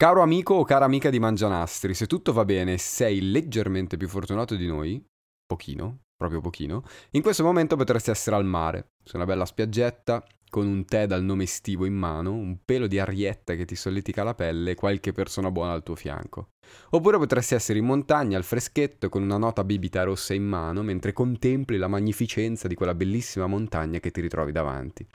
[0.00, 4.56] Caro amico o cara amica di Mangianastri, se tutto va bene sei leggermente più fortunato
[4.56, 5.06] di noi,
[5.44, 6.82] pochino, proprio pochino,
[7.12, 11.22] in questo momento potresti essere al mare, su una bella spiaggetta, con un tè dal
[11.22, 15.12] nome estivo in mano, un pelo di arietta che ti solletica la pelle e qualche
[15.12, 16.50] persona buona al tuo fianco.
[16.90, 21.14] Oppure potresti essere in montagna al freschetto con una nota bibita rossa in mano mentre
[21.14, 25.06] contempli la magnificenza di quella bellissima montagna che ti ritrovi davanti.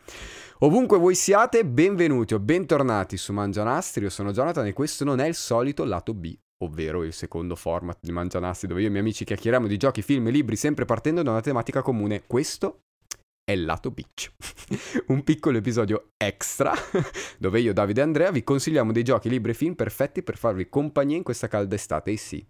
[0.59, 5.27] Ovunque voi siate, benvenuti o bentornati su Mangianastri, io sono Jonathan e questo non è
[5.27, 9.03] il solito lato B, ovvero il secondo format di Mangianastri dove io e i miei
[9.03, 12.23] amici chiacchieriamo di giochi, film e libri sempre partendo da una tematica comune.
[12.25, 12.81] Questo
[13.43, 14.31] è lato beach.
[15.07, 16.73] un piccolo episodio extra
[17.37, 20.67] dove io, Davide e Andrea vi consigliamo dei giochi, libri e film perfetti per farvi
[20.67, 22.11] compagnia in questa calda estate.
[22.11, 22.45] E sì,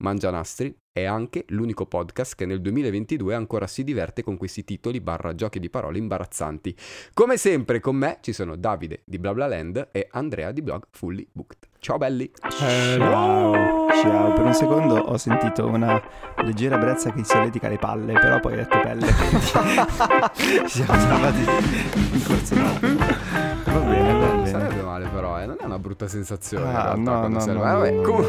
[0.00, 5.34] Mangianastri è anche l'unico podcast che nel 2022 ancora si diverte con questi titoli barra
[5.34, 6.74] giochi di parole imbarazzanti.
[7.14, 11.68] Come sempre con me ci sono Davide di BlaBlaLand e Andrea di blog Fully Booked.
[11.78, 12.30] Ciao belli!
[12.48, 13.88] Ciao!
[14.02, 16.00] Ciao, per un secondo ho sentito una
[16.42, 19.06] leggera brezza che si solletica le palle, però poi ho detto pelle.
[19.06, 21.40] Ci siamo trovati
[22.14, 22.54] in corso.
[22.54, 24.46] Va bene, va Non bene.
[24.48, 25.46] sarebbe male però, eh.
[25.46, 26.74] non è una brutta sensazione.
[26.74, 28.02] Ah, no, no, no, Eh, vabbè, no.
[28.02, 28.28] comunque-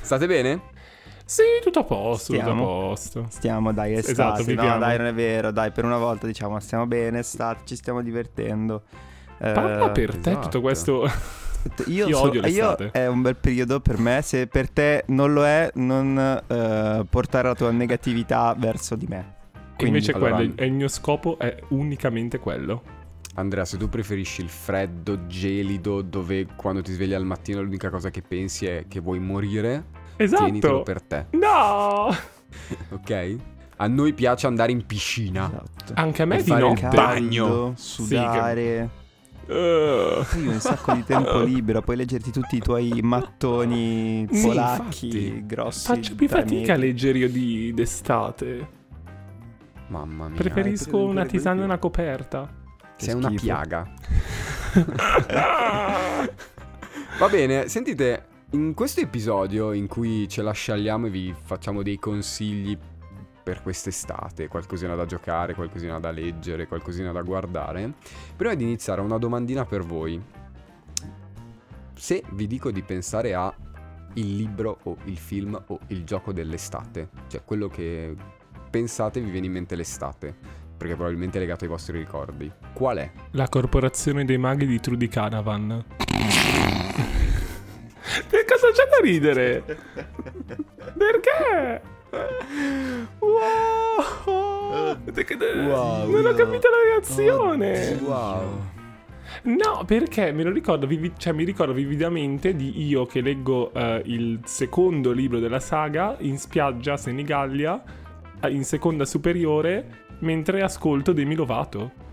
[0.00, 0.60] State bene?
[1.32, 2.64] Sì, tutto a posto, tutto a Stiamo?
[2.66, 3.26] posto.
[3.30, 4.10] Stiamo, dai, estate.
[4.12, 4.78] Esatto, no, viviamo.
[4.78, 8.82] dai, non è vero, dai, per una volta diciamo stiamo bene, estate, ci stiamo divertendo.
[9.38, 10.40] Eh, Parla per te esatto.
[10.44, 11.10] tutto questo.
[11.86, 12.84] Io, Io so- odio l'estate.
[12.84, 17.06] io è un bel periodo per me, se per te non lo è, non eh,
[17.08, 19.34] portare la tua negatività verso di me.
[19.78, 22.82] E invece allora- quello, è il mio scopo è unicamente quello.
[23.36, 28.10] Andrea, se tu preferisci il freddo, gelido, dove quando ti svegli al mattino l'unica cosa
[28.10, 30.84] che pensi è che vuoi morire, tienitelo Esatto.
[30.84, 32.08] per te, No!
[32.90, 33.36] ok?
[33.76, 35.46] A noi piace andare in piscina.
[35.46, 35.92] Esatto.
[35.96, 36.80] Anche a me E di fare il notte.
[36.80, 37.72] ca- bagno.
[37.76, 39.00] sudare.
[39.44, 45.06] Uh, Poi un sacco di tempo libero, puoi leggerti tutti i tuoi mattoni Sì, polacchi
[45.06, 45.46] infatti.
[45.46, 45.86] grossi.
[45.86, 48.68] faccio più fatica a leggere io di d'estate.
[49.88, 50.36] Mamma mia.
[50.38, 52.48] Preferisco quello una tisana e una coperta.
[52.96, 53.42] Che Sei una schifo.
[53.44, 53.92] piaga.
[57.18, 61.98] Va bene, sentite, in questo episodio in cui ce la sciagliamo e vi facciamo dei
[61.98, 62.76] consigli
[63.42, 67.94] per quest'estate, qualcosina da giocare, qualcosina da leggere, qualcosina da guardare,
[68.36, 70.20] prima di iniziare una domandina per voi.
[71.94, 73.52] Se vi dico di pensare a
[74.14, 78.14] il libro o il film o il gioco dell'estate, cioè quello che
[78.70, 80.34] pensate vi viene in mente l'estate,
[80.76, 83.10] perché probabilmente è legato ai vostri ricordi, qual è?
[83.30, 85.84] La corporazione dei maghi di Trudy Canavan.
[88.28, 89.62] Che cosa c'è da ridere?
[90.96, 91.82] Perché?
[93.18, 94.42] Wow!
[95.66, 97.98] Wow, non ho capito la reazione.
[98.02, 98.70] Wow.
[99.44, 100.86] No, perché me lo ricordo,
[101.16, 106.38] cioè mi ricordo vividamente di io che leggo eh, il secondo libro della saga in
[106.38, 107.82] spiaggia Senigallia,
[108.40, 112.10] eh, in seconda superiore, mentre ascolto Demi Lovato.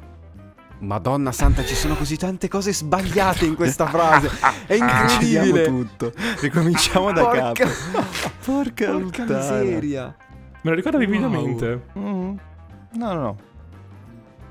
[0.79, 4.29] Madonna santa, ci sono così tante cose sbagliate in questa frase.
[4.66, 5.66] È Cancelliamo incredibile.
[5.66, 6.13] tutto.
[6.40, 8.03] Ricominciamo da Porca- capo.
[8.45, 10.16] Porca, Porca miseria.
[10.62, 11.06] Me lo ricordo Wow.
[11.06, 11.81] vividamente.
[11.97, 12.35] Mm.
[12.94, 13.38] No, no, no.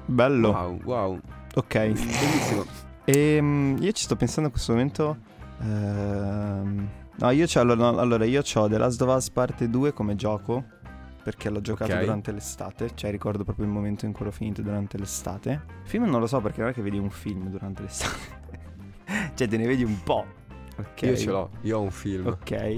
[0.06, 0.50] Bello.
[0.50, 1.20] Wow, wow.
[1.54, 1.78] Ok.
[1.78, 2.64] Bellissimo.
[3.04, 5.16] Ehm, io ci sto pensando in questo momento.
[5.62, 9.92] ehm, no, io c'ho, allora, no, allora, io ho The Last of Us parte 2
[9.94, 10.64] come gioco.
[11.28, 12.00] Perché l'ho giocato Ok.
[12.00, 12.90] durante l'estate.
[12.94, 15.50] Cioè, ricordo proprio il momento in cui l'ho finito durante l'estate.
[15.82, 18.16] Il film non lo so perché non è che vedi un film durante l'estate.
[19.34, 20.24] cioè, te ne vedi un po'.
[20.78, 21.02] Ok.
[21.02, 22.26] Io ce l'ho, io ho un film.
[22.28, 22.76] Ok.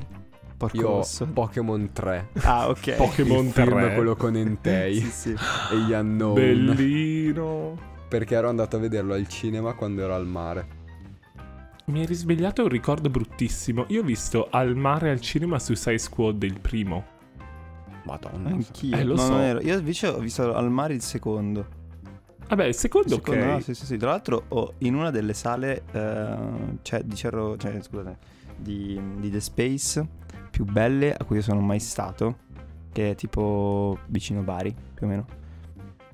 [0.56, 1.26] Porco Io ho rosso.
[1.26, 2.28] Pokémon 3.
[2.42, 2.94] Ah, ok.
[2.98, 3.94] Pokémon il film 3.
[3.94, 5.36] quello con Entei sì, sì.
[5.72, 6.34] e gli unknown.
[6.34, 7.76] Bellino.
[8.08, 10.78] Perché ero andato a vederlo al cinema quando ero al mare.
[11.84, 13.84] Mi hai risvegliato un ricordo bruttissimo.
[13.90, 17.18] Io ho visto al mare al cinema Suicide Squad il primo.
[18.04, 18.50] Madonna.
[18.50, 18.96] Anch'io.
[18.96, 19.28] Eh, lo No, so.
[19.30, 21.78] non ero- Io invece ho visto al mare il secondo.
[22.48, 23.46] Vabbè, il secondo, Secondo, ok.
[23.46, 23.96] no, sì, sì, sì.
[23.96, 26.36] Tra l'altro, ho- in una delle sale eh,
[26.82, 28.18] cioè, di Cerro, cioè, scusate,
[28.56, 30.04] di, di The Space
[30.50, 32.38] più belle a cui io sono mai stato,
[32.92, 35.26] che è tipo vicino Bari, più o meno.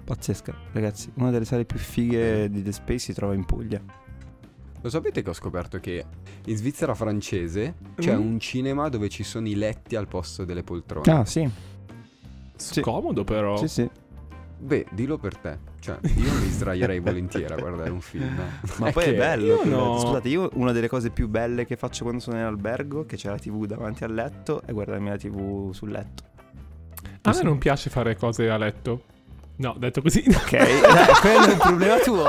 [0.04, 1.10] Pazzesca, ragazzi.
[1.14, 3.80] Una delle sale più fighe di The Space si trova in Puglia.
[4.82, 6.04] Lo sapete che ho scoperto che
[6.44, 8.20] in Svizzera francese c'è Mm.
[8.20, 11.10] un cinema dove ci sono i letti al posto delle poltrone.
[11.10, 11.48] Ah, sì.
[12.56, 12.80] Sì.
[12.80, 13.56] Comodo però.
[13.56, 13.90] Sì, sì.
[14.58, 15.58] Beh, dillo per te.
[15.80, 18.34] Cioè, io mi sdraierei volentieri a guardare un film.
[18.78, 19.44] Ma È poi è bello.
[19.44, 19.98] io no.
[19.98, 23.28] Scusate, io una delle cose più belle che faccio quando sono in albergo, che c'è
[23.28, 26.22] la TV davanti al letto, è guardarmi la TV sul letto.
[27.22, 29.02] A me non piace fare cose a letto.
[29.56, 30.24] No, detto così.
[30.28, 30.80] Ok, dai,
[31.20, 32.24] quello è un problema tuo.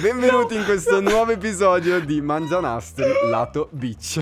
[0.00, 4.20] Benvenuti in questo nuovo episodio di Mangianastri lato beach.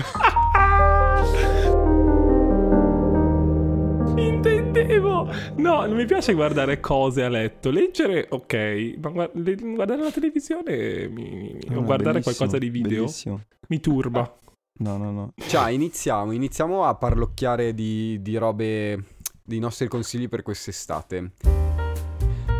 [4.17, 5.27] Intendevo!
[5.57, 7.69] No, non mi piace guardare cose a letto.
[7.69, 13.41] Leggere, ok, ma guardare la televisione mi, mi- o No, guardare qualcosa di video Bellissimo.
[13.67, 14.33] mi turba.
[14.79, 15.33] No, no, no.
[15.35, 16.31] Ciao, iniziamo.
[16.31, 19.03] Iniziamo a parlocchiare di, di robe,
[19.43, 21.31] dei nostri consigli per quest'estate.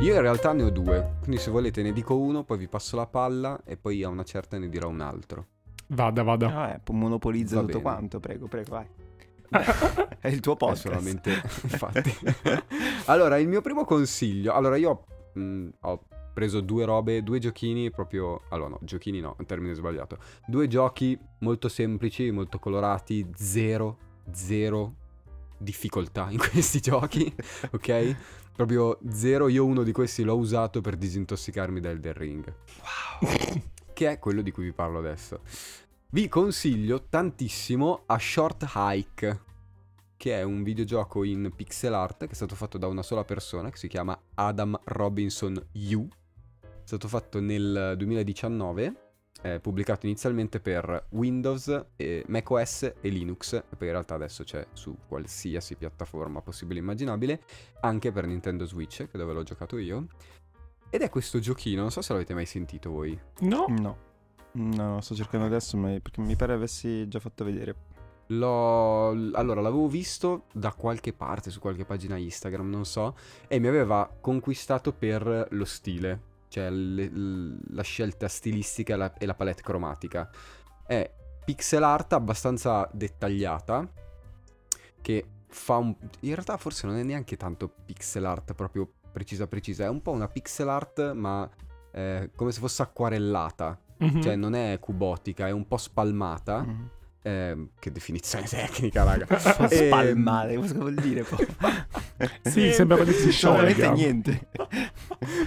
[0.02, 2.96] Io in realtà ne ho due, quindi se volete ne dico uno, poi vi passo
[2.96, 5.48] la palla e poi a una certa ne dirò un altro.
[5.88, 6.56] Vada, vada.
[6.56, 7.82] Ah, eh, monopolizza Va tutto bene.
[7.84, 8.86] quanto, prego, prego, vai.
[10.20, 10.88] È il tuo podcast.
[10.88, 12.14] solamente, infatti.
[13.06, 14.54] allora, il mio primo consiglio.
[14.54, 15.04] Allora, io
[15.34, 16.04] mh, ho
[16.34, 18.42] preso due robe, due giochini proprio.
[18.50, 20.18] Allora, no, giochini no, termine sbagliato.
[20.46, 23.98] Due giochi molto semplici, molto colorati, zero,
[24.32, 24.94] zero
[25.58, 27.34] difficoltà in questi giochi,
[27.72, 28.16] ok?
[28.56, 29.48] Proprio zero.
[29.48, 32.54] Io uno di questi l'ho usato per disintossicarmi da Elden Ring.
[33.22, 33.62] Wow.
[33.94, 35.42] che è quello di cui vi parlo adesso.
[36.10, 39.42] Vi consiglio tantissimo a Short Hike,
[40.16, 43.70] che è un videogioco in pixel art che è stato fatto da una sola persona,
[43.70, 45.54] che si chiama Adam Robinson
[45.92, 46.08] U.
[46.62, 48.94] È stato fatto nel 2019,
[49.42, 54.66] è pubblicato inizialmente per Windows, e macOS e Linux, e poi in realtà adesso c'è
[54.72, 57.44] su qualsiasi piattaforma possibile e immaginabile,
[57.82, 60.08] anche per Nintendo Switch, che è dove l'ho giocato io.
[60.90, 63.20] Ed è questo giochino, non so se l'avete mai sentito voi.
[63.40, 63.66] No?
[63.68, 64.06] No.
[64.54, 67.76] No, no, sto cercando adesso ma- perché mi pare avessi già fatto vedere.
[68.28, 69.10] L'ho...
[69.34, 73.16] Allora, l'avevo visto da qualche parte, su qualche pagina Instagram, non so,
[73.48, 77.12] e mi aveva conquistato per lo stile, cioè le-
[77.70, 80.30] la scelta stilistica e la, e la palette cromatica.
[80.86, 81.10] È
[81.46, 83.90] pixel art abbastanza dettagliata,
[85.02, 85.96] che fa un...
[86.22, 90.12] In realtà forse non è neanche tanto pixel art proprio precisa precisa, è un po'
[90.12, 91.50] una pixel art ma
[91.92, 94.22] eh, come se fosse acquarellata, Mhm.
[94.22, 96.64] cioè non è cubotica, è un po' spalmata.
[96.66, 96.86] Mm.
[97.24, 99.26] Ehm, che definizione tecnica, raga.
[99.38, 101.46] Fa Ehm, spalmare, cosa vuol dire poi?
[102.44, 103.92] Sì, sembra che si sciolga.
[103.92, 104.48] Niente.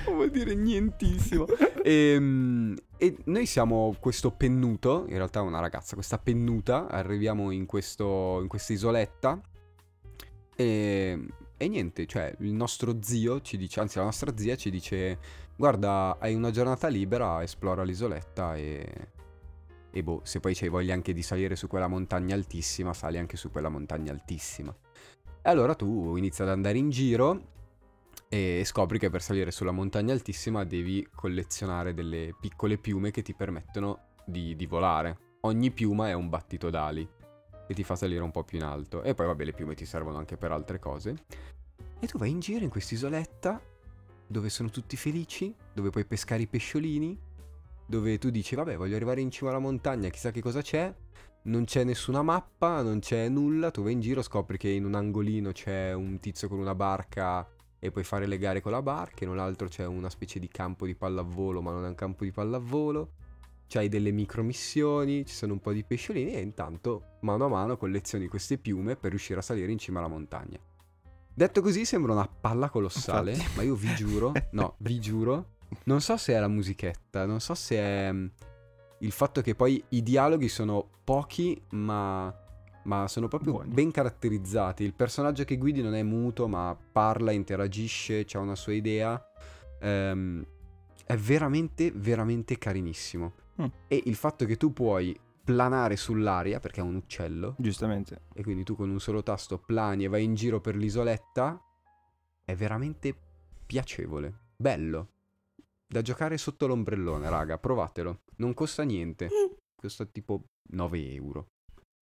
[0.07, 1.47] Non vuol dire nientissimo.
[1.83, 7.65] Ehm, E, noi siamo questo pennuto, in realtà è una ragazza, questa pennuta, arriviamo in,
[7.65, 9.41] questo, in questa isoletta
[10.55, 11.19] e,
[11.57, 15.19] e niente, cioè il nostro zio ci dice, anzi la nostra zia ci dice,
[15.61, 19.09] guarda hai una giornata libera, esplora l'isoletta e...
[19.93, 23.37] E boh, se poi c'hai voglia anche di salire su quella montagna altissima, sali anche
[23.37, 24.75] su quella montagna altissima.
[25.43, 27.49] E allora tu inizi ad andare in giro
[28.29, 33.35] e scopri che per salire sulla montagna altissima devi collezionare delle piccole piume che ti
[33.35, 35.19] permettono di, di volare.
[35.41, 37.07] Ogni piuma è un battito d'ali
[37.67, 39.03] e ti fa salire un po' più in alto.
[39.03, 41.17] E poi vabbè le piume ti servono anche per altre cose.
[41.99, 43.61] E tu vai in giro in quest'isoletta
[44.31, 47.19] dove sono tutti felici, dove puoi pescare i pesciolini,
[47.85, 50.95] dove tu dici vabbè voglio arrivare in cima alla montagna, chissà che cosa c'è.
[51.43, 54.95] Non c'è nessuna mappa, non c'è nulla, tu vai in giro, scopri che in un
[54.95, 57.49] angolino c'è un tizio con una barca
[57.79, 60.47] e puoi fare le gare con la barca, in un altro c'è una specie di
[60.47, 63.15] campo di pallavolo, ma non è un campo di pallavolo.
[63.67, 68.29] C'hai delle micromissioni, ci sono un po' di pesciolini e intanto mano a mano collezioni
[68.29, 70.61] queste piume per riuscire a salire in cima alla montagna.
[71.41, 73.57] Detto così sembra una palla colossale, Infatti.
[73.57, 75.53] ma io vi giuro, no, vi giuro,
[75.85, 78.27] non so se è la musichetta, non so se è mm,
[78.99, 82.31] il fatto che poi i dialoghi sono pochi, ma,
[82.85, 83.73] ma sono proprio Buoni.
[83.73, 84.85] ben caratterizzati.
[84.85, 89.27] Il personaggio che guidi non è muto, ma parla, interagisce, ha una sua idea.
[89.81, 90.45] Ehm,
[91.07, 93.33] è veramente, veramente carinissimo.
[93.63, 93.67] Mm.
[93.89, 95.19] E il fatto che tu puoi
[95.55, 98.23] planare sull'aria, perché è un uccello, Giustamente.
[98.35, 101.61] e quindi tu con un solo tasto plani e vai in giro per l'isoletta,
[102.45, 103.15] è veramente
[103.67, 105.09] piacevole, bello.
[105.87, 108.21] Da giocare sotto l'ombrellone, raga, provatelo.
[108.37, 109.29] Non costa niente,
[109.75, 111.47] costa tipo 9 euro.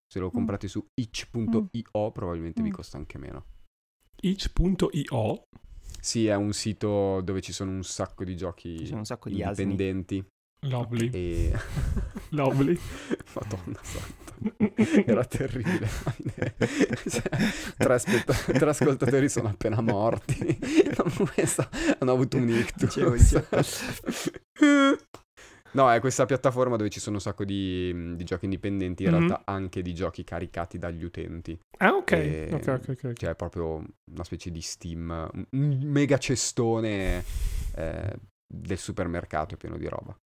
[0.07, 2.73] Se lo comprate su itch.io probabilmente vi Mm.
[2.73, 3.45] costa anche meno.
[4.21, 5.43] itch.io
[6.01, 9.29] Sì, è un sito dove ci sono un sacco di giochi Ci sono un sacco
[9.29, 9.71] di asini.
[9.73, 10.27] indipendenti.
[10.63, 11.11] Lovely.
[11.13, 11.53] E...
[12.31, 12.79] Lovely.
[13.35, 14.27] Madonna santa.
[15.07, 15.89] Era terribile.
[17.09, 17.23] Cioè,
[17.77, 20.59] tre, aspetta- tre ascoltatori sono appena morti.
[21.99, 23.43] Hanno avuto un ictus.
[25.73, 29.17] No, è questa piattaforma dove ci sono un sacco di, di giochi indipendenti, in Mhm.
[29.19, 31.59] realtà anche di giochi caricati dagli utenti.
[31.79, 32.13] Ah, ok.
[32.13, 33.13] E- Ok, ok, ok.
[33.13, 37.23] Cioè, è proprio una specie di Steam, un- un mega cestone
[37.75, 38.17] eh,
[38.47, 40.17] del supermercato pieno di roba.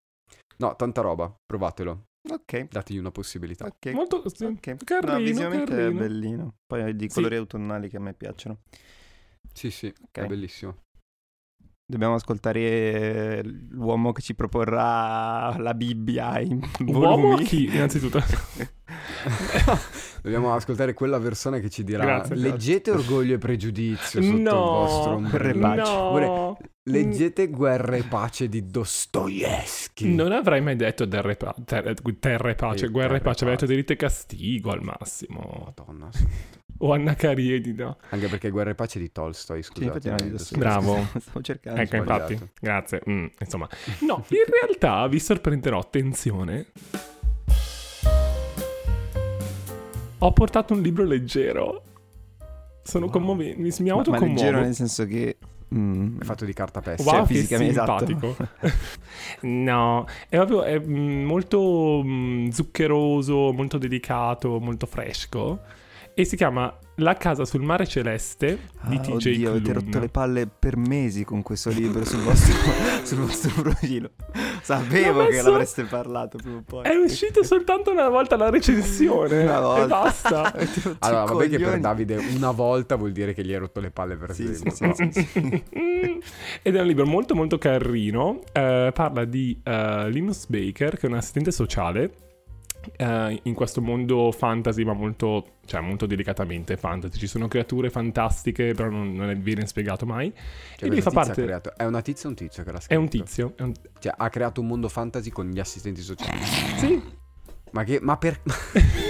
[0.59, 2.69] No, tanta roba, provatelo, Ok.
[2.69, 3.67] dategli una possibilità.
[3.67, 3.93] Ok.
[3.93, 4.85] Molto sì, Ok.
[4.85, 5.89] carino, no, visivamente carino.
[5.89, 6.55] è bellino.
[6.67, 7.15] Poi ha di Sì.
[7.15, 8.61] colori autunnali che a me piacciono.
[9.53, 10.19] Sì, sì, Ok.
[10.19, 10.77] è bellissimo.
[11.93, 17.45] Dobbiamo ascoltare l'uomo che ci proporrà la Bibbia in Uomo volumi.
[17.45, 18.19] chi, innanzitutto?
[20.23, 22.51] Dobbiamo ascoltare quella persona che ci dirà Grazie, grazie.
[22.51, 25.77] leggete Orgoglio e Pregiudizio sotto il vostro no, Guerra e ombrello.
[25.77, 26.27] pace.
[26.27, 26.59] no.
[26.85, 30.15] Leggete Guerra e Pace di Dostoevsky.
[30.15, 31.95] Non avrei mai detto terra e pa- ter- e
[32.55, 33.67] pace, Eh, guerra e pace, avrei detto pace.
[33.67, 35.63] delitto e castigo al massimo.
[35.77, 36.09] Madonna.
[36.83, 36.89] Sì.
[36.89, 37.97] O Anna Karenina.
[38.11, 39.85] Anche perché Guerra e Pace di Tolstoi, Sì, scusate.
[39.87, 40.59] infatti è di eh, Dostoevsky.
[40.59, 41.07] Bravo.
[41.21, 41.81] Stavo cercando.
[41.81, 43.03] Ecco, infatti, grazie.
[43.09, 43.69] Mm, insomma,
[44.01, 46.67] no, in realtà vi sorprenderò, attenzione.
[50.19, 51.83] Ho portato un libro leggero.
[52.85, 53.15] Sono Wow.
[53.15, 54.35] commovente, mi, mi Ma, ma autocommuovo.
[54.35, 55.37] leggero nel senso che...
[55.75, 57.03] mm, È fatto di cartapesta.
[57.11, 58.07] Wow, Cioè, fisicamente, esatto.
[58.07, 58.49] simpatico.
[59.43, 65.61] no, è proprio è, mm, molto mm, zuccheroso, molto delicato, molto fresco.
[66.15, 69.85] E si chiama La casa sul mare celeste di Ah, TJ oddio, avete Klune.
[69.87, 72.55] rotto le palle per mesi con questo libro sul vostro,
[73.03, 74.11] sul vostro profilo.
[74.61, 76.85] Sapevo L'ho che messo- l'avreste parlato prima o poi.
[76.85, 79.83] È uscito soltanto una volta la recensione Una volta.
[79.85, 80.43] e basta.
[80.53, 81.81] Avete Allora, vabbè che per.
[81.81, 84.95] Davide una volta vuol dire che gli hai rotto le palle per Sì, sì, sempre.
[85.13, 85.65] sì, sì, sì.
[86.61, 88.41] Ed è un libro molto molto carino.
[88.53, 92.13] eh, parla di eh, Linus Baker, che è un assistente sociale.
[92.97, 97.19] Eh, in questo mondo fantasy, ma molto, cioè, molto delicatamente fantasy.
[97.19, 100.33] Ci sono creature fantastiche, però non, non è- viene spiegato mai.
[100.77, 101.43] Cioè, e lui fa parte.
[101.43, 103.01] creato- È una tizia o un tizio che l'ha È scritto?
[103.01, 103.53] un tizio.
[103.57, 103.73] È un...
[103.99, 106.43] Cioè, ha creato un mondo fantasy con gli assistenti sociali.
[106.43, 107.03] Sì.
[107.73, 107.99] Ma che...
[108.03, 108.41] Ma per...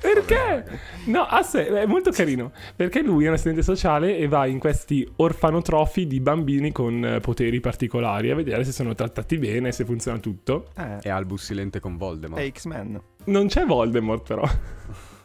[0.00, 0.64] Perché?
[1.06, 2.52] No, a sé, è molto carino.
[2.74, 7.20] Perché lui è un assistente sociale e va in questi orfanotrofi di bambini con eh,
[7.20, 10.68] poteri particolari a vedere se sono trattati bene, se funziona tutto.
[10.76, 12.40] Eh, È Albus Silente con Voldemort.
[12.42, 13.00] è X-Men.
[13.24, 14.42] Non c'è Voldemort, però.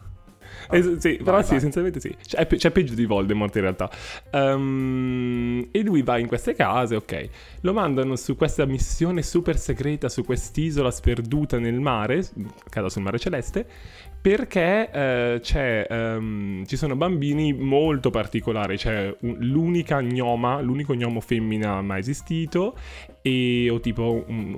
[0.72, 1.58] Es- sì, però vai, sì, vai.
[1.58, 2.16] essenzialmente sì.
[2.26, 3.90] C'è, pe- c'è peggio di Voldemort in realtà.
[4.32, 7.30] Ehm, e lui va in queste case, ok.
[7.62, 12.26] Lo mandano su questa missione super segreta su quest'isola sperduta nel mare,
[12.70, 13.66] casa sul mare celeste,
[14.22, 18.78] perché eh, c'è, ehm, ci sono bambini molto particolari.
[18.78, 22.76] C'è un- l'unica gnoma, l'unico gnomo femmina mai esistito,
[23.24, 24.56] e o tipo un-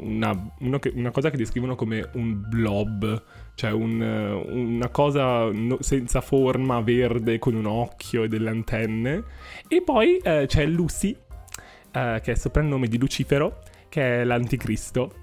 [0.59, 3.23] una, che- una cosa che descrivono come un blob,
[3.55, 9.23] cioè un, una cosa no- senza forma verde con un occhio e delle antenne.
[9.67, 11.11] E poi eh, c'è Lucy,
[11.91, 15.13] eh, che è il soprannome di Lucifero, che è l'anticristo.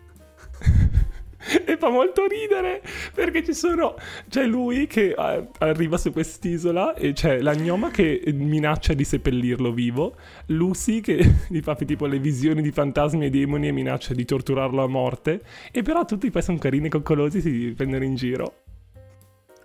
[1.64, 2.82] e fa molto ridere
[3.14, 3.94] perché ci sono
[4.28, 9.72] c'è lui che eh, arriva su quest'isola e c'è la gnoma che minaccia di seppellirlo
[9.72, 10.16] vivo
[10.46, 14.82] Lucy che gli fa tipo le visioni di fantasmi e demoni e minaccia di torturarlo
[14.82, 15.42] a morte
[15.72, 18.54] e però tutti poi sono carini e coccolosi si prendono in giro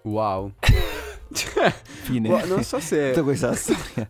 [0.04, 0.54] Wow.
[1.34, 2.30] cioè, Fine.
[2.30, 3.10] boh, non so se...
[3.10, 4.08] Tutta questa storia.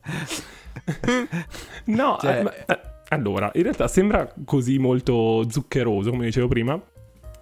[1.86, 2.80] no Cioè- eh, ma- eh,
[3.10, 6.80] allora in realtà sembra così molto zuccheroso come dicevo prima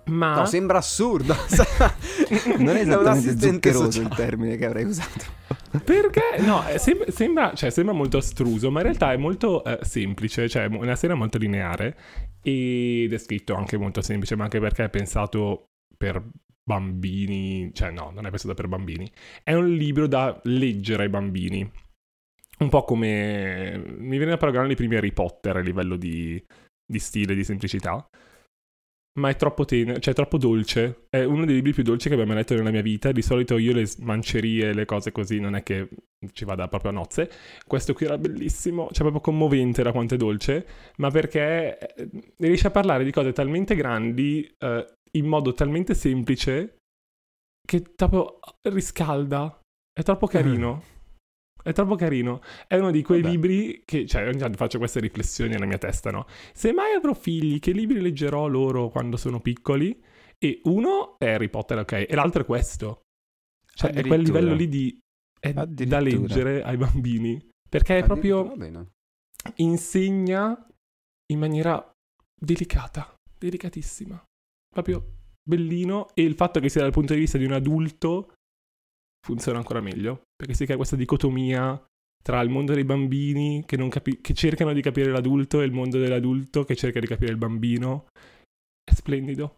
[0.05, 1.35] ma No, sembra assurdo.
[2.57, 5.41] Non è esattamente zuccheroso il termine che avrei usato.
[5.83, 6.39] Perché?
[6.39, 10.47] No, eh, sem- sembra, cioè, sembra molto astruso, ma in realtà è molto eh, semplice,
[10.47, 11.97] cioè è una serie molto lineare
[12.41, 16.23] ed è scritto anche molto semplice, ma anche perché è pensato per
[16.63, 19.09] bambini, cioè no, non è pensato per bambini.
[19.43, 21.69] È un libro da leggere ai bambini.
[22.59, 23.81] Un po' come...
[23.97, 26.41] mi viene da paragonare i primi Harry Potter a livello di,
[26.85, 28.07] di stile, di semplicità.
[29.19, 31.05] Ma è troppo tenero, cioè è troppo dolce.
[31.07, 33.11] È uno dei libri più dolci che abbia mai letto nella mia vita.
[33.11, 35.87] Di solito io le mancerie, le cose così, non è che
[36.31, 37.29] ci vada proprio a nozze.
[37.67, 40.65] Questo qui era bellissimo, cioè proprio commovente da quanto è dolce,
[40.97, 46.77] ma perché eh, riesce a parlare di cose talmente grandi eh, in modo talmente semplice
[47.65, 49.59] che proprio riscalda.
[49.93, 50.83] È troppo carino.
[51.63, 52.41] È troppo carino.
[52.67, 53.33] È uno di quei Vabbè.
[53.33, 56.25] libri che, cioè, ogni tanto faccio queste riflessioni nella mia testa, no?
[56.53, 59.97] Se mai avrò figli, che libri leggerò loro quando sono piccoli?
[60.37, 63.03] E uno è Harry Potter, ok, e l'altro è questo.
[63.73, 64.99] Cioè, è quel livello lì di...
[65.39, 67.49] è da leggere ai bambini.
[67.69, 68.91] Perché è proprio bene.
[69.55, 70.67] insegna
[71.31, 71.91] in maniera
[72.39, 74.21] delicata, delicatissima.
[74.69, 78.33] Proprio bellino e il fatto che sia dal punto di vista di un adulto
[79.25, 81.81] funziona ancora meglio, perché si crea questa dicotomia
[82.21, 85.71] tra il mondo dei bambini che, non capi- che cercano di capire l'adulto e il
[85.71, 88.07] mondo dell'adulto che cerca di capire il bambino.
[88.83, 89.55] È splendido.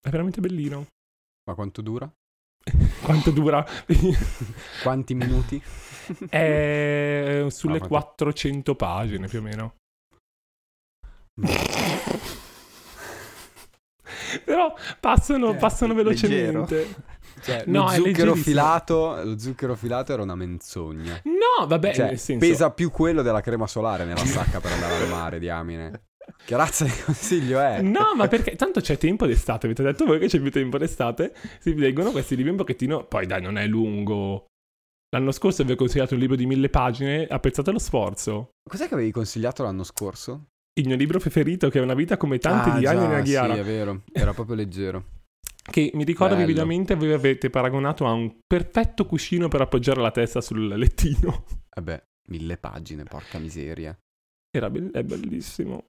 [0.00, 0.86] È veramente bellino.
[1.48, 2.10] Ma quanto dura?
[3.02, 3.64] Quanto dura?
[4.82, 5.62] Quanti minuti?
[6.28, 9.74] È sulle Ah, ma che- 400 pagine più o meno.
[14.44, 16.66] Però passano, Eh, passano leggero.
[17.46, 21.20] Cioè, No, lo zucchero filato, lo zucchero filato era una menzogna.
[21.24, 22.44] No, vabbè, Cioè, nel senso...
[22.44, 26.02] pesa più quello della crema solare nella sacca per andare al mare, diamine.
[26.44, 27.80] Che razza di consiglio è?
[27.82, 31.32] No, ma perché tanto c'è tempo d'estate, avete detto voi che c'è più tempo d'estate,
[31.60, 34.46] si leggono questi libri un pochettino, poi dai, non è lungo.
[35.10, 38.48] L'anno scorso vi ho consigliato un libro di mille pagine, apprezzate lo sforzo.
[38.68, 40.48] Cos'è che avevi consigliato l'anno scorso?
[40.78, 43.60] Il mio libro preferito, che è Una vita come tante Ah, di Anna Naghiara, Sì,
[43.60, 45.04] è vero, era proprio leggero.
[45.70, 46.46] Che mi ricordo Bello.
[46.46, 51.44] vividamente voi avete paragonato a un perfetto cuscino per appoggiare la testa sul lettino.
[51.76, 53.96] Vabbè, mille pagine, porca miseria.
[54.50, 55.86] Era be- è bellissimo.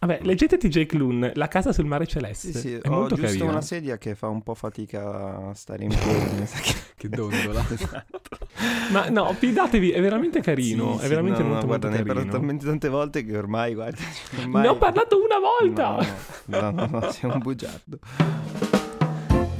[0.00, 2.52] Vabbè, leggete TJ Klun, La casa sul mare celeste.
[2.52, 3.50] Sì, sì, è ho molto giusto carino.
[3.50, 6.44] una sedia che fa un po' fatica a stare in piedi.
[6.62, 7.64] che- Che dondola.
[8.90, 10.94] Ma no, fidatevi, è veramente carino.
[10.94, 12.32] Sì, è sì, veramente no, no, molto, guarda, molto ne parlo carino.
[12.38, 14.02] talmente tante volte che ormai, guarda,
[14.40, 14.62] ormai...
[14.62, 16.04] Ne ho parlato una volta!
[16.46, 17.98] No, no, no, no, sei un bugiardo.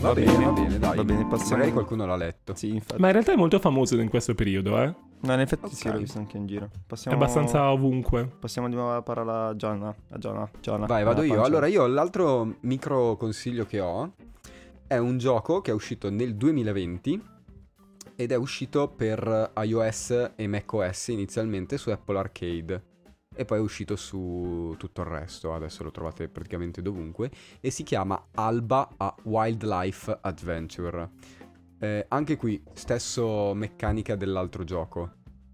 [0.00, 0.96] Va, bene, va bene, dai.
[0.96, 1.56] Va bene, passiamo...
[1.56, 2.54] Magari qualcuno l'ha letto.
[2.54, 3.00] Sì, infatti.
[3.00, 4.94] Ma in realtà è molto famoso in questo periodo, eh.
[5.20, 5.92] No, in effetti sì, Ok.
[5.94, 6.66] l'ho visto anche in giro.
[6.66, 7.16] È Passiamo...
[7.16, 8.30] abbastanza ovunque.
[8.38, 9.92] Passiamo di nuovo la parola a Gianna.
[10.10, 10.48] A Gianna.
[10.60, 10.86] Gianna.
[10.86, 11.42] Vai, vado alla io.
[11.42, 14.12] Allora, io l'altro micro consiglio che ho
[14.86, 17.20] è un gioco che è uscito nel 2020
[18.14, 22.82] ed è uscito per iOS e macOS inizialmente su Apple Arcade
[23.38, 27.30] e poi è uscito su tutto il resto, adesso lo trovate praticamente dovunque
[27.60, 31.10] e si chiama Alba a Wildlife Adventure.
[31.78, 35.12] Eh, anche qui, stesso meccanica dell'altro gioco.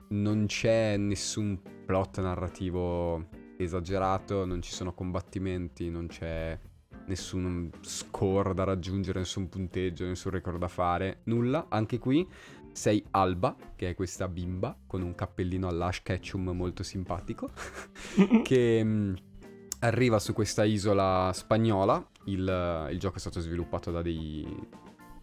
[0.09, 3.27] Non c'è nessun plot narrativo
[3.59, 6.59] esagerato, non ci sono combattimenti, non c'è
[7.07, 11.67] nessun score da raggiungere, nessun punteggio, nessun record da fare, nulla.
[11.69, 12.27] Anche qui
[12.75, 17.51] sei Alba, che è questa bimba con un cappellino all'Ash Ketchum molto simpatico,
[18.43, 19.15] che mh,
[19.81, 22.11] arriva su questa isola spagnola.
[22.27, 24.47] Il, il gioco è stato sviluppato da dei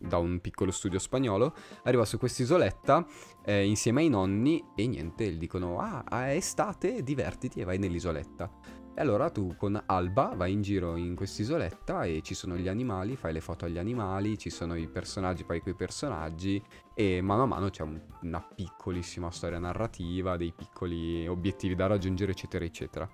[0.02, 1.54] da un piccolo studio spagnolo,
[1.84, 3.06] arriva su quest'isoletta
[3.46, 8.81] eh, insieme ai nonni e niente, gli dicono ah, è estate, divertiti e vai nell'isoletta.
[8.94, 13.16] E allora tu con Alba vai in giro in quest'isoletta e ci sono gli animali,
[13.16, 16.62] fai le foto agli animali, ci sono i personaggi, fai quei personaggi
[16.94, 22.32] e mano a mano c'è un- una piccolissima storia narrativa, dei piccoli obiettivi da raggiungere,
[22.32, 23.10] eccetera, eccetera.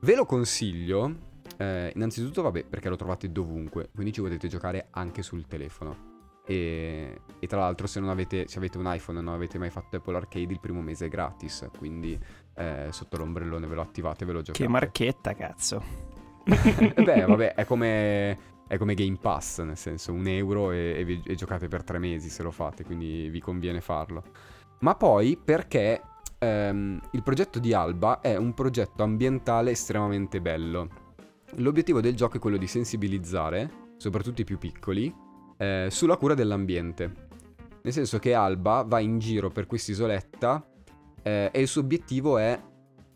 [0.00, 5.22] Ve lo consiglio, eh, innanzitutto vabbè perché lo trovate dovunque, quindi ci potete giocare anche
[5.22, 6.10] sul telefono.
[6.44, 9.96] E, e tra l'altro se avete, se avete un iPhone e non avete mai fatto
[9.96, 12.18] Apple Arcade il primo mese è gratis, quindi
[12.54, 14.64] eh, sotto l'ombrellone ve lo attivate e ve lo giocate.
[14.64, 15.82] Che marchetta, cazzo.
[16.44, 21.32] Eh Beh, vabbè, è come, è come Game Pass, nel senso un euro e, e
[21.32, 24.22] e giocate per tre mesi se lo fate, quindi vi conviene farlo.
[24.80, 26.00] Ma poi perché
[26.38, 30.88] ehm, il progetto di Alba è un progetto ambientale estremamente bello.
[31.56, 35.14] L'obiettivo del gioco è quello di sensibilizzare, soprattutto i più piccoli,
[35.58, 37.30] eh, sulla cura dell'ambiente.
[37.82, 40.64] Nel senso che Alba va in giro per quest'isoletta
[41.22, 42.60] eh, e il suo obiettivo è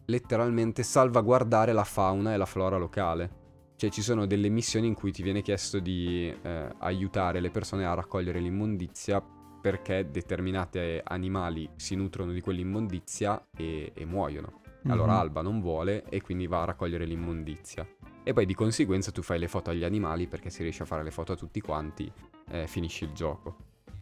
[0.07, 3.45] letteralmente salvaguardare la fauna e la flora locale.
[3.77, 7.85] Cioè ci sono delle missioni in cui ti viene chiesto di eh, aiutare le persone
[7.85, 9.23] a raccogliere l'immondizia
[9.61, 14.61] perché determinati animali si nutrono di quell'immondizia e, e muoiono.
[14.89, 15.19] Allora Mhm.
[15.19, 17.87] Alba non vuole e quindi va a raccogliere l'immondizia.
[18.23, 21.03] E poi di conseguenza tu fai le foto agli animali perché se riesci a fare
[21.03, 22.11] le foto a tutti quanti
[22.51, 23.57] eh, finisci il gioco.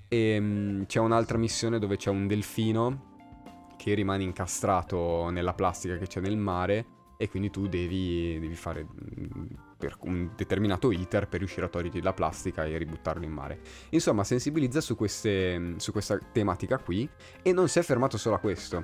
[0.08, 3.12] E mm, c'è un'altra missione dove c'è un delfino
[3.76, 8.84] che rimane incastrato nella plastica che c'è nel mare e quindi tu devi, devi fare
[8.84, 9.46] mm,
[10.00, 13.60] un determinato iter per riuscire a toglierti la plastica e ributtarlo in mare.
[13.90, 17.08] Insomma, sensibilizza su, queste, su questa tematica qui
[17.42, 18.82] e non si è fermato solo a questo.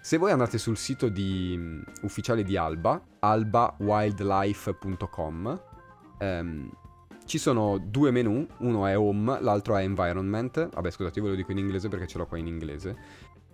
[0.00, 5.62] Se voi andate sul sito di, mm, ufficiale di Alba, albawildlife.com,
[6.18, 6.70] ehm,
[7.26, 10.68] ci sono due menu, uno è home, l'altro è environment.
[10.68, 12.96] Vabbè, scusate, io ve lo dico in inglese perché ce l'ho qua in inglese.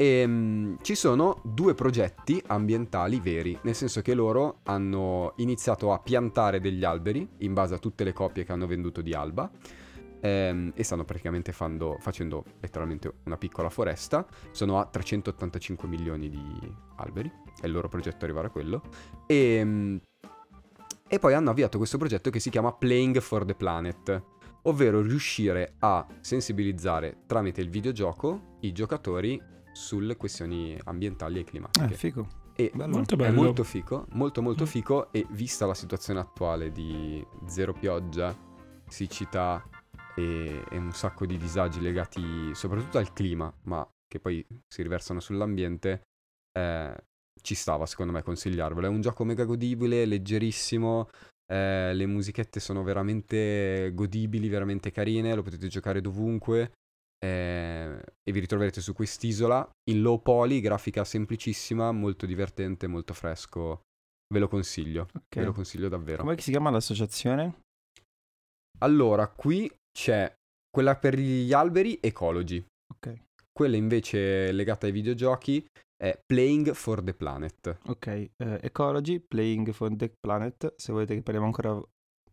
[0.02, 6.00] E mm, ci sono due progetti ambientali veri, nel senso che loro hanno iniziato a
[6.00, 9.48] piantare degli alberi in base a tutte le copie che hanno venduto di Alba
[10.18, 14.26] ehm, e stanno praticamente fando- facendo letteralmente una piccola foresta.
[14.50, 18.82] Sono a 385 milioni di alberi, è il loro progetto arrivare a quello.
[19.28, 19.96] E, mm,
[21.06, 24.20] e poi hanno avviato questo progetto che si chiama Playing for the Planet,
[24.62, 31.92] ovvero riuscire a sensibilizzare tramite il videogioco i giocatori sulle questioni ambientali e climatiche.
[31.92, 32.28] Eh, figo.
[32.54, 32.92] E Bello.
[32.96, 33.42] Molto è bello.
[33.42, 34.66] molto fico, molto molto Mm.
[34.66, 38.36] fico e vista la situazione attuale di zero pioggia,
[38.86, 39.66] siccità
[40.14, 45.20] e, e un sacco di disagi legati soprattutto al clima, ma che poi si riversano
[45.20, 46.02] sull'ambiente,
[46.58, 46.94] eh,
[47.40, 48.86] ci stava secondo me consigliarvelo.
[48.86, 51.08] È un gioco mega godibile, leggerissimo,
[51.50, 56.72] eh, le musichette sono veramente godibili, veramente carine, lo potete giocare dovunque
[57.24, 63.82] eh, e vi ritroverete su quest'isola in low poly, grafica semplicissima, molto divertente, molto fresco.
[64.32, 65.36] Ve lo consiglio, Ok.
[65.36, 66.22] ve lo consiglio davvero.
[66.22, 67.60] Com'è che si chiama l'associazione?
[68.78, 70.32] Allora, qui c'è
[70.70, 72.64] quella per gli alberi, Ecology.
[72.94, 73.20] Ok.
[73.52, 77.78] Quella invece legata ai videogiochi è Playing for the Planet.
[77.86, 78.30] Ok, eh,
[78.62, 80.74] Ecology, Playing for the Planet.
[80.76, 81.80] Se volete che parliamo ancora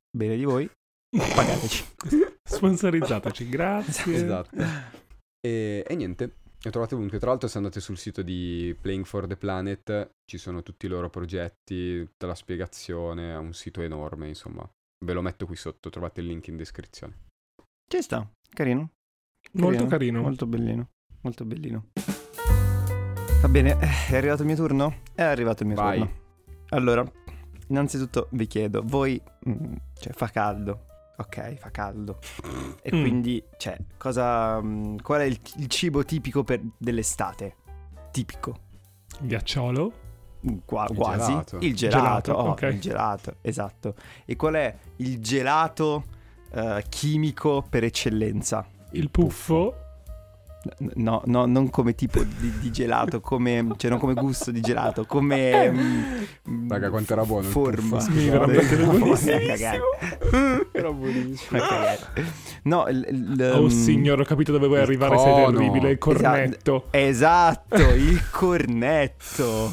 [0.10, 0.67] bene di voi,
[1.36, 1.86] pagateci.
[2.49, 4.15] Sponsorizzateci, grazie.
[4.15, 4.57] Esatto.
[5.39, 7.19] E, e niente, le trovate ovunque.
[7.19, 10.89] Tra l'altro, se andate sul sito di Playing for the Planet, ci sono tutti i
[10.89, 13.31] loro progetti, tutta la spiegazione.
[13.31, 14.67] È un sito enorme, insomma.
[15.05, 17.27] Ve lo metto qui sotto, trovate il link in descrizione.
[17.89, 18.91] Ci sta, carino.
[19.53, 20.21] Molto carino.
[20.21, 20.89] Molto bellino,
[21.21, 21.88] molto bellino.
[23.41, 25.01] Va bene, eh, è arrivato il mio turno?
[25.15, 25.99] È arrivato il mio Vai.
[25.99, 26.17] turno.
[26.69, 27.09] Allora,
[27.67, 30.88] innanzitutto vi chiedo, voi, mm, cioè fa caldo,
[31.19, 32.17] ok, fa caldo.
[32.82, 33.01] E Mm.
[33.01, 37.55] quindi, cioè, cosa, mm, qual è il, il cibo tipico per, dell'estate?
[38.12, 38.60] Tipico.
[39.19, 39.91] Ghiacciolo.
[40.49, 41.32] Mm, qua- Il quasi.
[41.32, 41.58] gelato.
[41.60, 42.62] Il gelato, Gelato, oh, ok.
[42.71, 43.95] il gelato, esatto.
[44.25, 46.03] E qual è il gelato
[46.51, 48.65] eh, chimico per eccellenza?
[48.91, 49.75] Il puffo.
[50.95, 55.05] No, no, non come tipo di, di gelato, come, cioè non come gusto di gelato,
[55.05, 55.71] come...
[55.71, 57.99] mm, Raga, quanto era buono il Forma.
[57.99, 58.53] Sì, era No,
[58.97, 59.38] buonissimo.
[60.71, 61.62] Era buonissimo.
[62.63, 63.05] No, il...
[63.10, 65.58] il, Oh um, signore, ho capito dove vuoi arrivare, sei cono.
[65.58, 65.91] terribile.
[65.91, 66.88] Il cornetto.
[66.91, 69.71] Esatto, il cornetto.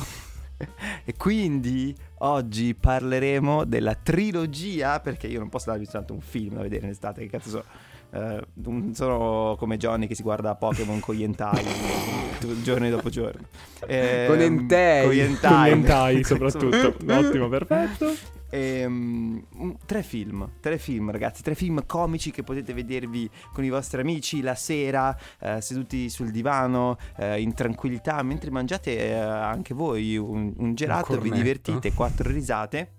[1.04, 6.62] E quindi oggi parleremo della trilogia, perché io non posso darvi soltanto un film da
[6.62, 7.64] vedere in estate, che cazzo so.
[8.10, 11.64] Eh, non sono come Johnny che si guarda Pokémon con gli hentai
[12.40, 13.46] tu- giorno dopo giorno.
[13.86, 15.04] Ehm, Con hentai.
[15.04, 16.96] Con gli Con gli hentai soprattutto.
[17.06, 18.14] Ottimo, perfetto.
[18.48, 23.68] Ehm, un- tre film, tre film ragazzi, tre film comici che potete vedervi con i
[23.70, 29.74] vostri amici la sera, eh, seduti sul divano, eh, in tranquillità, mentre mangiate eh, anche
[29.74, 31.36] voi un, un gelato, vi cornetto.
[31.36, 32.90] divertite, quattro risate.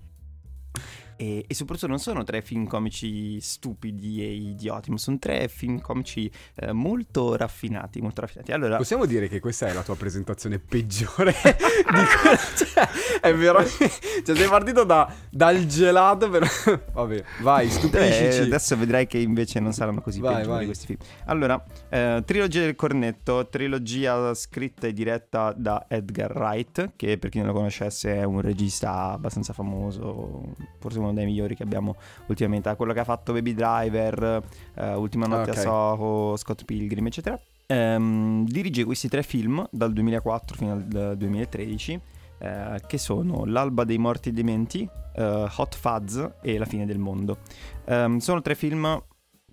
[1.20, 5.82] E, e soprattutto non sono tre film comici stupidi e idioti, ma sono tre film
[5.82, 8.52] comici eh, molto raffinati, molto raffinati.
[8.52, 12.38] Allora, Possiamo dire che questa è la tua presentazione peggiore di quella...
[12.56, 13.90] Cioè, è veramente...
[14.24, 16.48] Cioè, sei partito da, dal gelato per...
[16.94, 18.40] Vabbè, vai, Eh, stupiscici.
[18.42, 20.66] adesso vedrai che invece non saranno così Vai, peggiori vai.
[20.66, 21.00] questi film.
[21.26, 27.40] Allora, eh, trilogia del cornetto, trilogia scritta e diretta da Edgar Wright, che per chi
[27.40, 31.96] non lo conoscesse è un regista abbastanza famoso, forse uno dei migliori che abbiamo
[32.28, 34.42] ultimamente, quello che ha fatto Baby Driver,
[34.76, 35.58] eh, Ultima notte Ok.
[35.58, 37.40] a Soho, Scott Pilgrim, eccetera.
[37.68, 42.00] Ehm, dirige questi tre film dal 2004 fino al 2013,
[42.40, 47.40] eh, che sono L'alba dei morti dementi, eh, Hot Fuzz e La fine del mondo.
[47.86, 49.02] Ehm, sono tre film,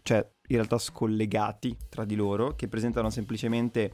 [0.03, 3.93] cioè in realtà scollegati tra di loro, che presentano semplicemente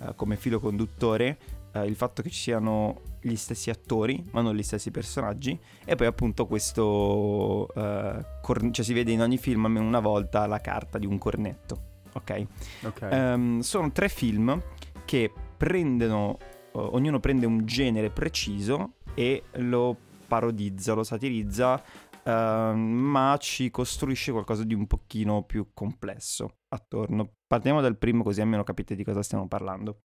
[0.00, 1.38] eh, come filo conduttore
[1.72, 5.94] eh, il fatto che ci siano gli stessi attori, ma non gli stessi personaggi, e
[5.94, 10.60] poi appunto questo, eh, cor- cioè si vede in ogni film almeno una volta la
[10.60, 11.82] carta di un cornetto,
[12.12, 12.46] ok?
[12.84, 13.02] Ok.
[13.10, 14.60] Ehm, sono tre film
[15.04, 21.82] che prendono, eh, ognuno prende un genere preciso e lo parodizza, lo satirizza,
[22.24, 27.34] ehm, ma ci costruisce qualcosa di un pochino più complesso attorno.
[27.46, 30.00] Partiamo dal primo così almeno capite di cosa stiamo parlando.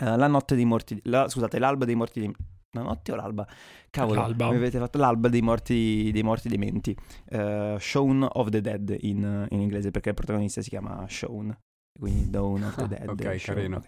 [0.00, 2.34] Eh, la notte dei morti, la- scusate, l'alba dei morti dei...
[2.72, 3.48] La notte o l'alba?
[3.90, 4.50] Cavolo, L'alba.
[4.50, 6.94] mi avete fatto l'alba dei morti, dei morti dementi.
[7.30, 11.56] Eh, Shaun of the Dead in, in inglese perché il protagonista si chiama Shaun.
[11.98, 13.08] Quindi Dawn of the Dead.
[13.08, 13.82] ok, Shaun, carino.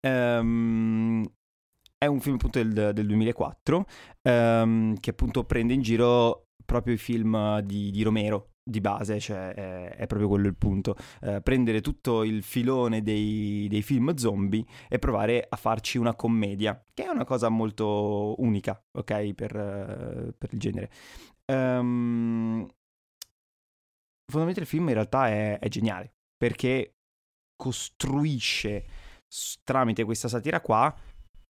[0.00, 1.24] Ehm,
[1.96, 3.86] è un film appunto del, del 2004
[4.22, 9.52] ehm, che appunto prende in giro proprio i film di, di Romero di base, cioè
[9.52, 10.96] è, è proprio quello il punto.
[11.20, 16.82] Eh, prendere tutto il filone dei, dei film zombie e provare a farci una commedia,
[16.92, 20.90] che è una cosa molto unica, ok, per, eh, per il genere.
[21.44, 22.66] Ehm,
[24.26, 26.96] fondamentalmente il film in realtà è, è geniale, perché
[27.54, 28.86] costruisce
[29.62, 30.94] tramite questa satira qua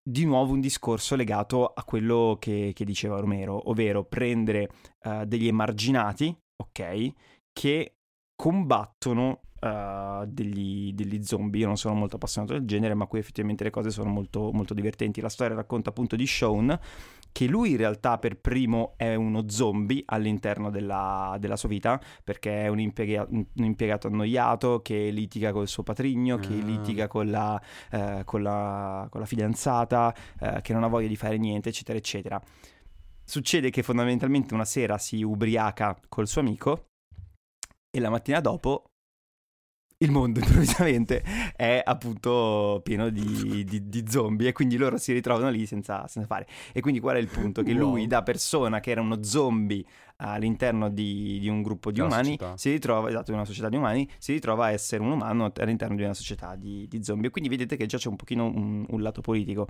[0.06, 4.69] di nuovo un discorso legato a quello che, che diceva Romero, ovvero prendere
[5.02, 6.36] eh, degli emarginati,
[6.69, 7.12] ok,
[7.52, 7.95] che
[8.36, 11.62] combattono eh, degli, degli zombie.
[11.62, 14.73] Io non sono molto appassionato del genere, ma qui effettivamente le cose sono molto, molto
[14.73, 15.21] divertenti.
[15.21, 16.78] La storia racconta appunto di Shaun,
[17.32, 22.63] che lui in realtà per primo è uno zombie all'interno della, della sua vita, perché
[22.63, 26.63] è un, impiega- un impiegato annoiato che litiga col suo patrigno, che Ah.
[26.63, 27.60] litiga con la,
[27.91, 31.97] eh, con la, con la fidanzata, eh, che non ha voglia di fare niente, eccetera,
[31.97, 32.41] eccetera.
[33.34, 36.89] Succede che fondamentalmente una sera si ubriaca col suo amico
[37.89, 38.84] e la mattina dopo
[39.98, 41.24] il mondo improvvisamente
[41.56, 46.28] è appunto pieno di, di, di, zombie e quindi loro si ritrovano lì senza, senza,
[46.28, 46.48] fare.
[46.74, 47.63] E quindi qual è il punto?
[47.63, 49.84] Che lui da persona che era uno zombie
[50.17, 52.58] all'interno di, di un gruppo di umani società.
[52.58, 55.96] si ritrova, esatto, in una società di umani, si ritrova a essere un umano all'interno
[55.96, 57.30] di una società di, di zombie.
[57.30, 59.67] E quindi vedete che già c'è un pochino un, un lato politico uh,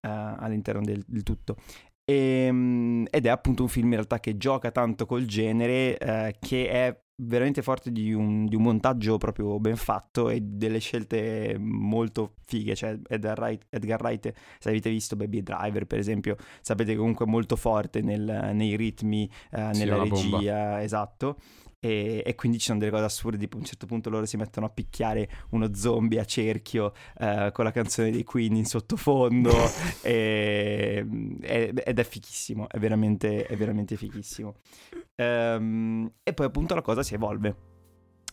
[0.00, 1.56] all'interno del, del tutto.
[2.04, 2.14] E,
[2.46, 6.68] ehm, ed è appunto un film in realtà che gioca tanto col genere, eh, che
[6.68, 12.34] è veramente forte di un, di un, montaggio proprio ben fatto e delle scelte molto
[12.44, 12.74] fighe.
[12.74, 17.56] Cioè, Edgar Wright, Edgar Wright se avete visto Baby Driver, per esempio, sapete comunque molto
[17.56, 20.82] forte nel, nei ritmi, eh, nella regia, bomba.
[20.82, 21.36] esatto.
[21.84, 24.36] E, e, quindi ci sono delle cose assurde, tipo a un certo punto loro si
[24.36, 29.50] mettono a picchiare uno zombie a cerchio eh, con la canzone dei Queen in sottofondo
[30.00, 31.04] e,
[31.40, 34.54] ed è fichissimo, è veramente, è veramente fichissimo.
[35.16, 37.70] Ehm, e poi appunto la cosa si evolve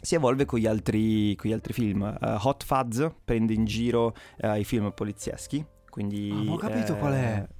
[0.02, 2.02] si evolve con gli altri, con gli altri film.
[2.02, 5.66] Uh, Hot Fuzz prende in giro uh, i film polizieschi.
[5.90, 6.32] Quindi.
[6.32, 7.44] Ah, ho capito qual è.
[7.44, 7.56] Eh,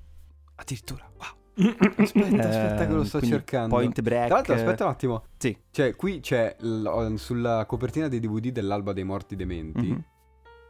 [0.56, 1.39] addirittura, wow.
[1.98, 3.76] Aspetta, aspetta che lo sto cercando.
[3.76, 4.28] Point Break.
[4.28, 5.24] Tra l'altro, aspetta un attimo.
[5.38, 5.58] Sì.
[5.72, 10.00] Cioè, qui c'è l- sulla copertina dei DVD dell'Alba dei Morti Dementi mm-hmm.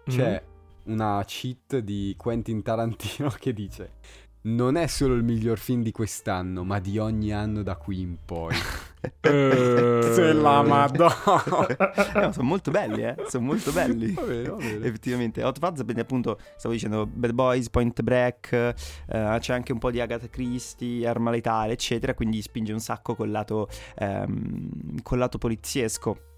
[0.07, 0.43] c'è
[0.85, 0.99] mm-hmm.
[0.99, 3.91] una cheat di Quentin Tarantino che dice
[4.41, 8.17] non è solo il miglior film di quest'anno, ma di ogni anno da qui in
[8.23, 8.55] poi.
[9.21, 11.43] eh, se la madonna.
[12.13, 13.15] no, sono molto belli, eh.
[13.27, 14.13] Sono molto belli.
[14.13, 14.85] Va bene, va bene.
[14.85, 15.43] Effettivamente.
[15.43, 20.01] Hot Fuzz, appunto, stavo dicendo Bad Boys, Point Break, eh, c'è anche un po' di
[20.01, 26.28] Agatha Christie, Arma Letale, eccetera, quindi spinge un sacco col lato, ehm, col lato poliziesco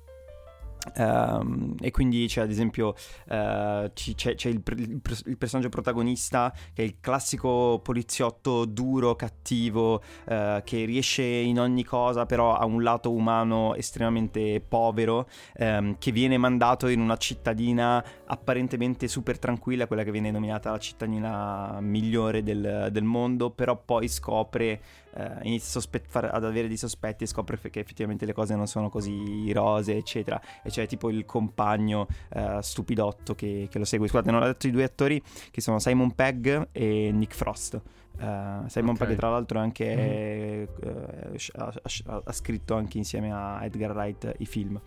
[0.96, 2.96] Um, e quindi c'è ad esempio
[3.28, 10.02] uh, c'è, c'è il, il, il, personaggio protagonista che è il classico poliziotto duro, cattivo,
[10.26, 15.28] uh, che riesce in ogni cosa però ha un lato umano estremamente povero,
[15.60, 20.80] um, che viene mandato in una cittadina apparentemente super tranquilla, quella che viene nominata la
[20.80, 24.82] cittadina migliore del, del mondo, però poi scopre
[25.14, 28.68] eh, inizia sospet- far, ad avere dei sospetti e scopre che effettivamente le cose non
[28.68, 30.42] sono così rose, eccetera.
[30.64, 34.08] E c'è tipo il compagno eh, stupidotto che, che, lo segue.
[34.08, 35.22] Scusate, non ho detto i due attori
[35.52, 37.82] che sono Simon Pegg e Nick Frost.
[38.22, 39.08] Uh, Simon okay.
[39.08, 40.94] Pegg tra l'altro anche mm-hmm.
[40.94, 41.74] uh, ha,
[42.06, 44.80] ha, ha, scritto anche insieme a Edgar Wright i film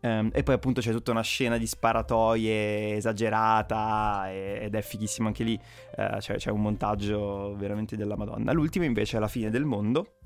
[0.00, 5.26] Um, e poi appunto c'è tutta una scena di sparatoie esagerata e, ed è fighissimo
[5.26, 5.58] anche lì,
[5.96, 8.52] uh, cioè c'è un montaggio veramente della Madonna.
[8.52, 10.16] L'ultimo invece è La fine del mondo,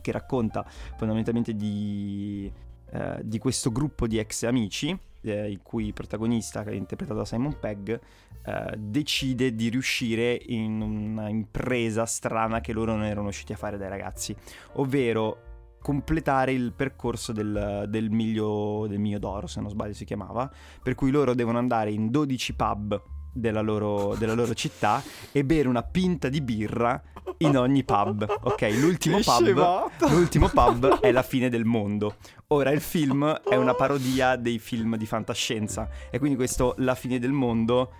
[0.00, 0.64] che racconta
[0.96, 2.52] fondamentalmente di,
[2.92, 7.24] uh, di questo gruppo di ex amici, eh, il cui protagonista, che è interpretato da
[7.24, 13.54] Simon Pegg, eh, decide di riuscire in una impresa strana che loro non erano riusciti
[13.54, 14.36] a fare dai ragazzi,
[14.74, 15.53] ovvero
[15.84, 20.50] completare il percorso del, del, miglio, del miglio d'oro, se non sbaglio si chiamava,
[20.82, 25.68] per cui loro devono andare in 12 pub della loro, della loro, città e bere
[25.68, 27.02] una pinta di birra
[27.38, 28.26] in ogni pub.
[28.44, 32.16] Ok, l'ultimo pub, l'ultimo pub è la fine del mondo.
[32.46, 37.18] Ora il film è una parodia dei film di fantascienza e quindi questo La fine
[37.18, 37.92] del mondo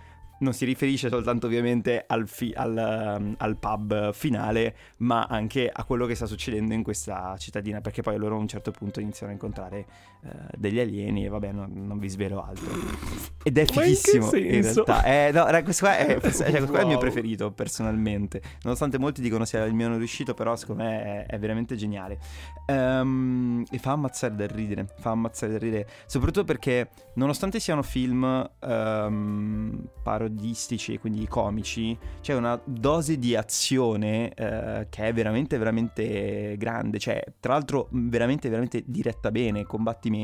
[0.45, 5.83] non si riferisce soltanto ovviamente al, fi- al, um, al, pub finale, ma anche a
[5.83, 9.31] quello che sta succedendo in questa cittadina, perché poi loro a un certo punto iniziano
[9.31, 9.85] a incontrare
[10.57, 12.73] degli alieni e vabbè, non, non, vi svelo altro.
[13.43, 15.03] Ed è fighissimo in, in, realtà.
[15.03, 19.21] Eh, no, questo qua, è, cioè, questo qua è il mio preferito personalmente, nonostante molti
[19.21, 22.17] dicono sia il mio non riuscito, però secondo me è, è veramente geniale.
[22.67, 28.49] Um, e fa ammazzare da ridere, fa ammazzare da ridere, soprattutto perché nonostante siano film
[28.61, 36.97] um, parodistici quindi comici, c'è una dose di azione uh, che è veramente veramente grande,
[36.97, 40.14] cioè tra l'altro veramente veramente diretta bene, combattimenti,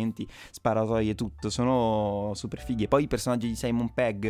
[0.52, 2.84] sparatorie e tutto, sono super fighi.
[2.84, 4.26] E poi i personaggi di Simon Pegg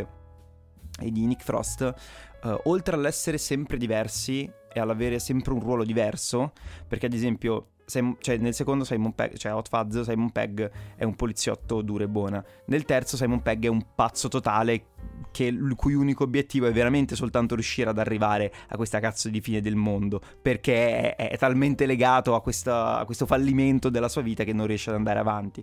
[1.00, 1.94] e di Nick Frost,
[2.42, 6.52] uh, oltre all'essere sempre diversi e all'avere sempre un ruolo diverso,
[6.86, 11.04] perché ad esempio Simon, cioè nel secondo Simon Pegg, cioè Hot Fuzz, Simon Pegg è
[11.04, 12.42] un poliziotto duro e buona.
[12.66, 14.86] Nel terzo Simon Pegg è un pazzo totale
[15.30, 19.42] che, il cui unico obiettivo è veramente soltanto riuscire ad arrivare a questa cazzo di
[19.42, 24.22] fine del mondo, perché è, è talmente legato a, questa, a, questo fallimento della sua
[24.22, 25.62] vita che non riesce ad andare avanti.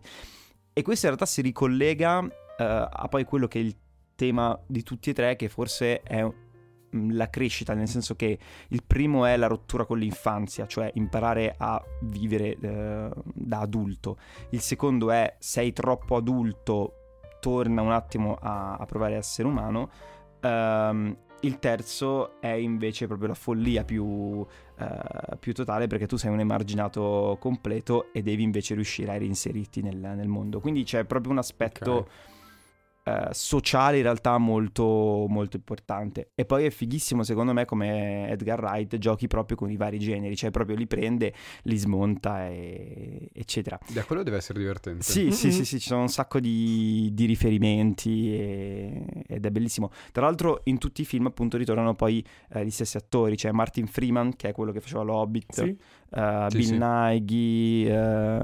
[0.72, 3.76] E questo in realtà si ricollega uh, a poi quello che è il
[4.14, 6.49] tema di tutti e tre, che forse è Mm,
[6.92, 8.38] la crescita, nel senso che
[8.70, 14.18] il primo è la rottura con l'infanzia, cioè imparare a vivere eh, da adulto.
[14.50, 16.94] Il secondo è sei troppo adulto,
[17.40, 19.90] torna un attimo a, a provare a essere umano.
[20.42, 24.46] Um, il terzo è invece proprio la follia più,
[24.78, 29.82] eh, più totale perché tu sei un emarginato completo e devi invece riuscire a reinserirti
[29.82, 30.60] nel, nel mondo.
[30.60, 32.08] Quindi c'è proprio un aspetto Ok.
[33.30, 36.32] Eh, sociale in realtà molto, molto importante.
[36.36, 40.36] E poi è fighissimo secondo me come Edgar Wright giochi proprio con i vari generi,
[40.36, 43.78] cioè proprio li prende, li smonta e, eccetera.
[43.88, 45.04] Da quello deve essere divertente.
[45.04, 45.54] Sì, sì, Mhm.
[45.54, 49.92] sì, sì, ci sono un sacco di, di riferimenti e- ed è bellissimo.
[50.12, 53.88] Tra l'altro in tutti i film appunto ritornano poi eh, gli stessi attori, c'è Martin
[53.88, 55.78] Freeman che è quello che faceva l'Hobbit, Sì.
[56.12, 56.78] eh, Sì, Bill sì.
[56.78, 58.42] Nighy, eh,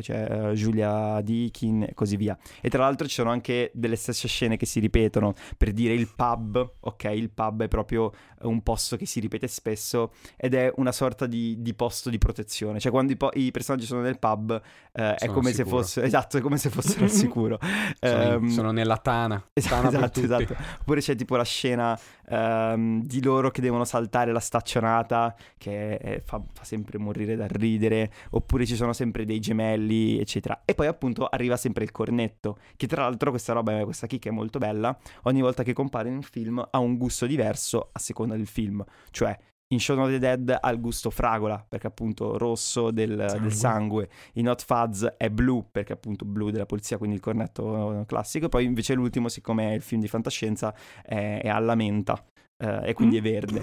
[0.00, 2.36] poi c'è eh, Julia Deakin e così via.
[2.60, 6.08] E tra l'altro ci sono anche delle stesse scene che si ripetono, per dire il
[6.14, 7.04] pub, ok?
[7.04, 11.56] Il pub è proprio un posto che si ripete spesso ed è una sorta di,
[11.60, 12.78] di posto di protezione.
[12.80, 14.60] Cioè quando i, po- i personaggi sono nel pub
[14.92, 15.76] eh, è come se sicuro.
[15.78, 16.02] fosse...
[16.02, 17.58] Esatto, è come se fossero al sicuro.
[18.00, 19.42] Sono, Ehm, sono nella tana.
[19.52, 20.56] Esatto, Tana esatto, esatto.
[20.80, 21.98] Oppure c'è tipo la scena
[22.28, 27.46] ehm, di loro che devono saltare la staccionata, che è- fa, fa sempre morire da
[27.46, 28.10] ridere.
[28.30, 30.62] Oppure ci sono sempre dei gemelli, eccetera.
[30.64, 34.32] E poi appunto arriva sempre il cornetto, che tra l'altro questa roba, questa chicca è
[34.32, 34.96] molto bella.
[35.24, 38.84] Ogni volta che compare in un film ha un gusto diverso a seconda del film.
[39.10, 39.38] Cioè,
[39.72, 43.52] in Shaun of the Dead ha il gusto fragola, perché appunto rosso del del Sangue.
[43.52, 44.08] sangue.
[44.34, 48.46] In Hot Fuzz è blu, perché appunto blu della polizia, quindi il cornetto classico.
[48.46, 52.24] E poi invece l'ultimo, siccome è il film di fantascienza, è, è alla menta
[52.62, 53.62] eh, e quindi è verde.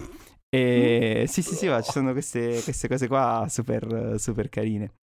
[0.49, 4.93] E sì, sì, sì, ma ci sono queste, queste cose qua super, super carine.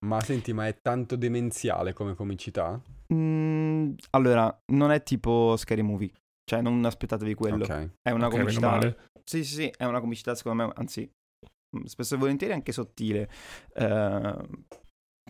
[0.00, 2.78] Ma senti, ma è tanto demenziale come comicità?
[3.12, 6.12] Mm, allora, non è tipo Scary Movie,
[6.44, 7.64] cioè non aspettatevi quello.
[7.64, 7.90] Ok.
[8.02, 8.96] È una Ok, meno comicità.
[9.24, 11.10] Sì, sì, sì, è una comicità secondo me, anzi,
[11.76, 13.28] mm, spesso e volentieri anche sottile.
[13.74, 14.48] eh,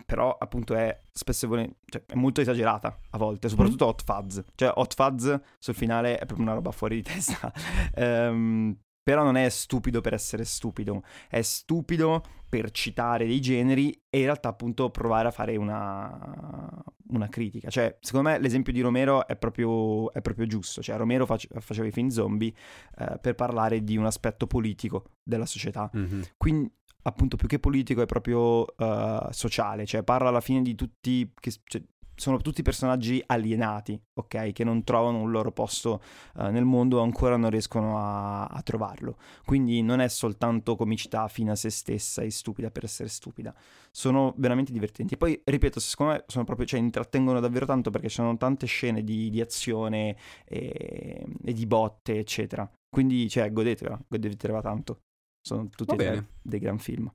[0.05, 4.41] però appunto è spesso e volentieri, cioè, è molto esagerata a volte, soprattutto Hot Fuzz.
[4.55, 7.53] Cioè Hot Fuzz sul finale è proprio una roba fuori di testa.
[7.95, 14.19] Ehm, però non è stupido per essere stupido, è stupido per citare dei generi e
[14.19, 17.69] in realtà appunto provare a fare una, una critica.
[17.69, 20.81] Cioè, secondo me l'esempio di Romero è proprio, è proprio giusto.
[20.81, 22.53] Cioè, Romero face- faceva i film zombie
[22.99, 25.91] eh, per parlare di un aspetto politico della società.
[25.93, 26.23] Mhm.
[26.39, 31.31] Quindi, appunto, più che politico è proprio eh, sociale, cioè parla alla fine di tutti,
[31.39, 31.83] che, cioè,
[32.17, 34.53] sono tutti personaggi alienati, ok?
[34.53, 36.01] Che non trovano un loro posto
[36.39, 39.17] eh, nel mondo o ancora non riescono a, a trovarlo.
[39.45, 43.55] Quindi non è soltanto comicità fine a se stessa e stupida per essere stupida.
[43.91, 45.17] Sono veramente divertenti.
[45.17, 49.03] Poi, ripeto, secondo me sono proprio, cioè, intrattengono davvero tanto perché ci sono tante scene
[49.03, 52.71] di, di azione e, e di botte, eccetera.
[52.89, 55.01] Quindi, cioè, godetevela, godetevela tanto.
[55.47, 56.29] Sono tutti bene.
[56.41, 57.13] dei gran film.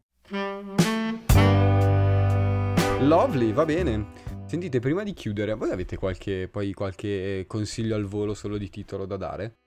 [3.02, 4.39] Lovely, va bene.
[4.50, 9.06] Sentite, prima di chiudere, voi avete qualche, poi qualche consiglio al volo solo di titolo
[9.06, 9.58] da dare?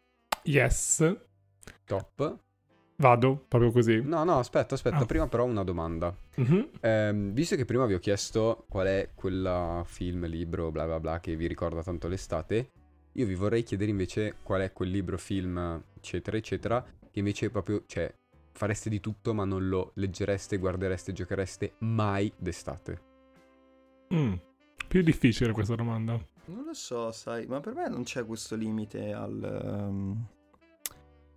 [0.42, 1.16] Yes.
[1.84, 2.38] Top.
[2.96, 4.00] Vado, proprio così.
[4.02, 5.06] No, no, aspetta, aspetta, Ah.
[5.06, 6.12] prima però una domanda.
[6.34, 6.70] Mhm.
[6.80, 11.20] Ehm, visto che prima vi ho chiesto qual è quel film, libro, bla bla bla
[11.20, 12.70] che vi ricorda tanto l'estate,
[13.12, 17.84] io vi vorrei chiedere invece qual è quel libro, film, eccetera, eccetera, che invece proprio,
[17.86, 18.12] cioè,
[18.50, 23.00] fareste di tutto ma non lo leggereste, guardereste, giochereste mai d'estate.
[24.12, 24.34] Mm.
[24.88, 26.12] Più difficile questa domanda.
[26.44, 30.26] Non lo so, sai, ma per me non c'è questo limite al, ehm,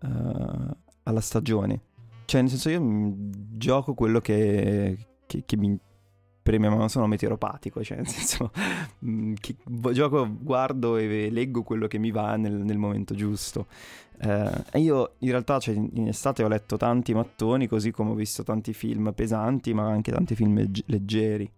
[0.01, 1.81] eh, alla stagione.
[2.25, 2.81] Cioè, nel senso, io
[3.55, 5.77] gioco quello che, che, che mi
[6.41, 7.84] preme, ma non sono meteoropatico.
[7.84, 8.51] Cioè, nel senso,
[9.05, 9.34] mm,
[9.91, 13.67] gioco, guardo e leggo quello che mi va nel, nel momento giusto.
[14.19, 18.12] Eh, e io in realtà, cioè, in in estate ho letto tanti mattoni, così come
[18.12, 21.51] ho visto tanti film pesanti, ma anche tanti film legg- leggeri.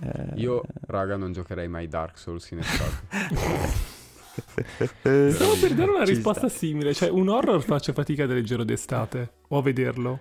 [0.00, 3.96] Eh, Io, raga, non giocherei mai Dark Souls in estate.
[5.32, 6.58] Stavo per dare una Ci risposta sta.
[6.58, 6.94] simile.
[6.94, 9.32] Cioè, un horror faccio fatica a leggerlo d'estate.
[9.48, 10.20] O a vederlo.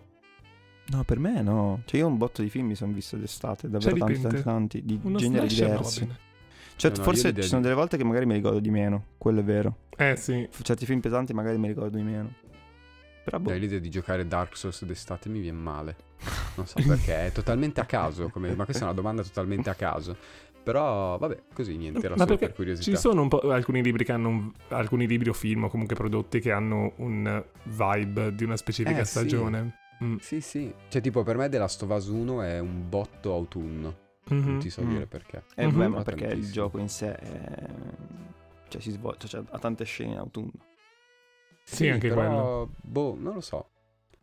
[0.87, 1.81] No, per me no.
[1.85, 4.85] Cioè, io un botto di film mi sono visto d'estate, davvero Cioè, tanti, tanti, tanti,
[4.85, 6.07] di Uno generi diversi.
[6.77, 9.43] cioè, no, forse ci sono delle volte che magari mi ricordo di meno, quello è
[9.43, 9.75] vero.
[9.97, 10.47] Eh sì.
[10.61, 12.33] Certi film pesanti magari mi ricordo di meno.
[13.25, 13.49] Però boh.
[13.49, 15.95] Dai, l'idea di giocare Dark Souls d'estate mi viene male.
[16.57, 19.75] Non so perché, è totalmente a caso, come- ma questa è una domanda totalmente a
[19.75, 20.17] caso.
[20.63, 22.91] Però, vabbè, così niente, era Ma solo per curiosità.
[22.91, 25.95] Ci sono un po' alcuni libri che hanno un- alcuni libri o film o comunque
[25.95, 29.11] prodotti che hanno un vibe di una specifica Eh, sì.
[29.11, 29.77] stagione.
[30.03, 30.17] Mm.
[30.17, 30.73] Sì, sì.
[30.89, 33.95] Cioè, tipo, per me The Last of Us 1 è un botto autunno.
[34.27, 34.43] Mhm.
[34.45, 34.89] Non ti so Mm.
[34.89, 35.43] dire perché.
[35.55, 35.71] Eh, Mhm.
[35.71, 36.53] vabbè, ma Ma perché il tantissimo.
[36.53, 37.65] gioco in sé è...
[38.67, 40.51] Cioè, si svolge, cioè, ha tante scene in autunno.
[41.63, 42.69] Sì, anche però, quello.
[42.81, 43.69] Boh, non lo so.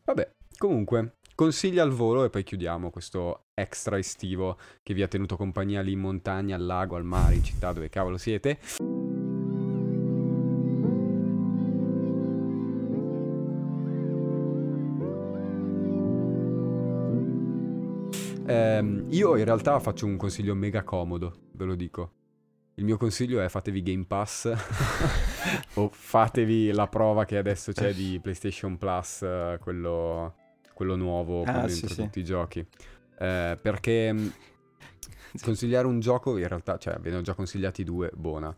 [0.05, 5.37] Vabbè, comunque, Consigli al volo e poi chiudiamo questo extra estivo che vi ha tenuto
[5.37, 8.61] compagnia lì in montagna, al lago, al mare, in città, dove cavolo siete.
[18.47, 22.12] Eh, io in realtà faccio un consiglio mega comodo, ve lo dico.
[22.74, 24.53] Il mio consiglio è fatevi Game Pass
[25.74, 30.43] o fatevi la prova che adesso c'è di PlayStation Plus, eh, quello
[30.75, 32.03] quello nuovo Ah, dentro sì, sì.
[32.03, 32.66] tutti i giochi.
[33.18, 34.33] Eh, perché mh,
[35.43, 38.55] consigliare un gioco, in realtà, cioè, ve ne ho già consigliati due, buona.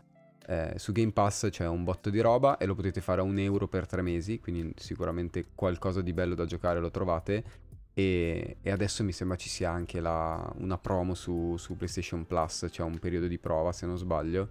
[0.48, 3.38] Eh, su Game Pass c'è un botto di roba e lo potete fare a un
[3.38, 7.44] euro per tre mesi, quindi sicuramente qualcosa di bello da giocare lo trovate.
[7.92, 12.66] E, e adesso mi sembra ci sia anche la- una promo su, su PlayStation Plus,
[12.70, 14.50] c'è un periodo di prova se non sbaglio,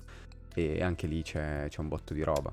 [0.53, 2.51] e anche lì c'è, c'è un botto di roba.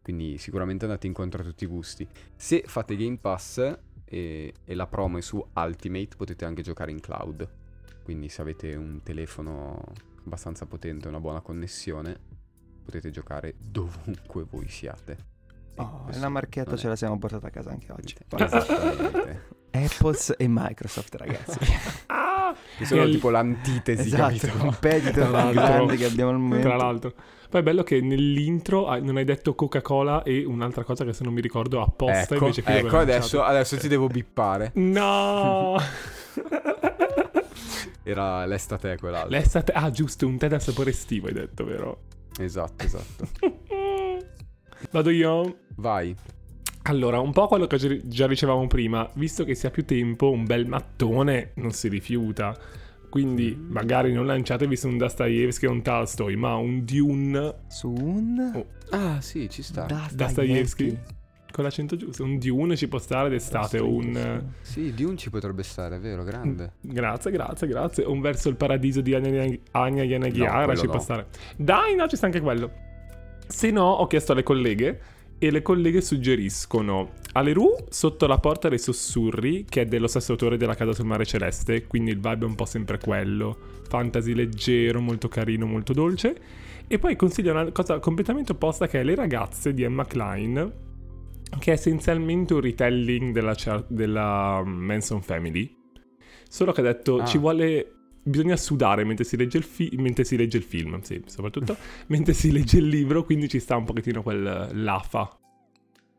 [0.00, 2.06] Quindi sicuramente andate incontro a tutti i gusti.
[2.34, 3.78] Se fate Game Pass
[4.08, 7.48] e, e la promo è su Ultimate, potete anche giocare in cloud.
[8.02, 9.82] Quindi se avete un telefono
[10.24, 12.18] abbastanza potente e una buona connessione,
[12.84, 15.12] potete giocare dovunque voi siate.
[15.74, 18.16] E Oh, la marchetta ce la siamo portata a casa anche oggi.
[18.36, 19.56] Esattamente.
[19.70, 21.58] Apples e Microsoft, ragazzi.
[22.78, 22.80] Ah!
[22.80, 24.56] Che sono E- tipo l'antitesi, esatto, capito?
[24.58, 26.66] competitor grande che abbiamo al momento.
[26.68, 27.12] Tra l'altro.
[27.50, 31.24] Poi è bello che nell'intro hai- non hai detto Coca-Cola e un'altra cosa che se
[31.24, 34.70] non mi ricordo apposta Ecco, invece che ecco adesso, adesso ti devo bippare.
[34.74, 35.76] No!
[38.02, 39.30] Era l'estate quell'altro.
[39.30, 39.72] L'estate...
[39.72, 42.02] Ah, giusto, un tè da sapore estivo hai detto, vero?
[42.38, 43.28] Esatto, esatto.
[44.92, 45.58] Vado io?
[45.76, 46.14] Vai.
[46.88, 50.30] Allora, un po' quello che gi- già dicevamo prima, visto che si ha più tempo,
[50.30, 52.56] un bel mattone non si rifiuta.
[53.10, 53.70] Quindi Mm.
[53.72, 58.52] magari non lanciatevi su un Dostoevsky o un Tolstoi, ma un Dune Su un...
[58.54, 59.86] Oh, Ah, sì, ci sta.
[60.12, 60.98] Dostoevsky
[61.50, 62.22] con l'accento giusto.
[62.24, 64.42] Un Dune ci può stare d'estate un...
[64.62, 66.72] Sì, Dune ci potrebbe stare, è vero, grande.
[66.80, 68.04] Grazie, grazie, grazie.
[68.04, 70.90] Un verso il paradiso di Anya Anya No, ci no.
[70.90, 71.26] può stare.
[71.56, 72.70] Dai, no, ci sta anche quello.
[73.46, 75.00] Se no, ho chiesto alle colleghe
[75.38, 80.56] e le colleghe suggeriscono Aleru sotto la porta dei sussurri, che è dello stesso autore
[80.56, 83.56] della Casa sul mare celeste, quindi il vibe è un po' sempre quello.
[83.88, 86.36] Fantasy leggero, molto carino, molto dolce.
[86.88, 90.72] E poi consiglio una cosa completamente opposta che è Le ragazze di Emma Klein,
[91.60, 93.54] che è essenzialmente un retelling della,
[93.86, 95.76] della Manson Family.
[96.48, 97.24] Solo che ha detto Ah.
[97.24, 97.92] ci vuole.
[98.28, 101.76] Bisogna sudare mentre si legge il, fi- mentre si legge il film, sì, soprattutto
[102.08, 105.38] mentre si legge il libro, quindi ci sta un pochettino quel l'afa.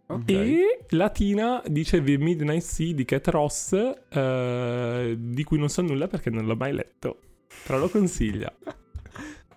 [0.08, 0.30] Ok.
[0.32, 3.74] E Latina dice The Midnight Sea di Cat Ross,
[4.10, 7.20] eh, di cui non so nulla perché non l'ho mai letto,
[7.66, 8.52] però lo consiglia.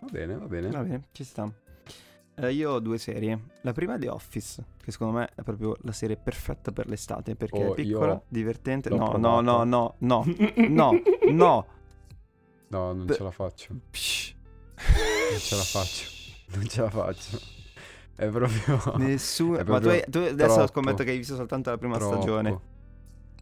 [0.03, 0.69] Va bene, va bene.
[0.71, 1.49] Va bene, ci sta.
[2.35, 3.39] Eh, io ho due serie.
[3.63, 7.37] La prima è The Office, che secondo me è proprio la serie perfetta per l'estate
[7.37, 8.89] perché Oh, è piccola, divertente.
[8.89, 9.65] No, no, no, provata.
[9.65, 10.25] no, no,
[10.69, 11.01] no,
[11.31, 11.67] no.
[12.73, 13.15] No, non Beh.
[13.15, 13.69] ce la faccio.
[13.91, 14.35] Psh,
[15.31, 16.05] Non ce la faccio.
[16.55, 17.39] Non ce la faccio.
[18.17, 18.95] È proprio...
[18.97, 19.59] Nessuno.
[19.59, 20.67] È Ma tu, hai- tu adesso troppo.
[20.69, 22.17] scommetto che hai visto soltanto la prima troppo.
[22.17, 22.59] stagione.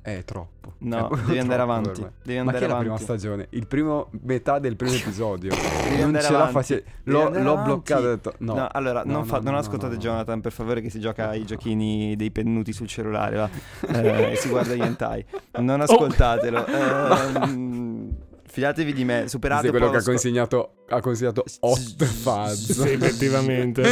[0.02, 0.74] È troppo.
[0.78, 2.00] No, È devi andare avanti.
[2.22, 2.78] Devi Ma andare che è la avanti.
[2.78, 3.46] prima stagione?
[3.50, 5.54] Il primo metà del primo episodio.
[5.54, 6.72] non andare ce la avanti.
[6.74, 7.62] Devi L'ho, l'ho avanti.
[7.64, 8.54] bloccato detto no.
[8.54, 9.96] No, allora, No, non, no, fa- no, non no, ascoltate.
[9.98, 13.50] Jonathan, per favore, che si gioca ai giochini dei pennuti sul cellulare, va?
[14.30, 15.24] Eh, si guarda gli hentai.
[15.52, 15.60] Oh.
[15.60, 16.64] Non ascoltatelo.
[16.66, 18.16] Ehm,
[18.60, 22.72] fidatevi di me, superate è quello che ha consegnato, ha consigliato Hot Fuzz.
[22.82, 23.82] Sì, effettivamente.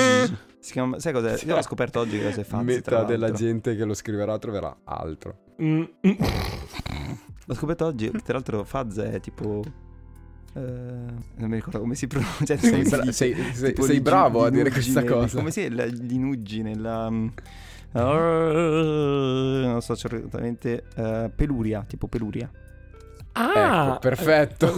[0.60, 1.38] si chiama- sai cos'è?
[1.46, 5.38] Io l'ho scoperto oggi che cos'è Fuzz, Metà della gente che lo scriverà troverà altro.
[5.62, 5.82] Mm.
[7.46, 9.62] L'ho scoperto oggi, tra l'altro Fuzz è tipo...
[10.54, 12.58] eh, non mi ricordo come si pronuncia.
[12.58, 13.12] Sei, sei-
[13.54, 15.38] sei- sei bravo a dire questa cosa.
[15.38, 17.10] Come si è la- l'inuggine, la...
[17.10, 17.28] mm,
[19.64, 22.50] non so certamente eh, peluria, tipo peluria.
[23.40, 24.74] Ah, ecco, perfetto.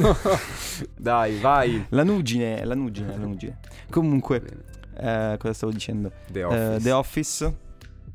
[0.96, 1.86] Dai, vai.
[1.90, 3.58] La nuggine, la nuggine, la nuggine.
[3.90, 4.42] Comunque,
[4.96, 6.12] eh, cosa stavo dicendo?
[6.30, 6.80] The Eh, Office.
[6.82, 7.56] The Office.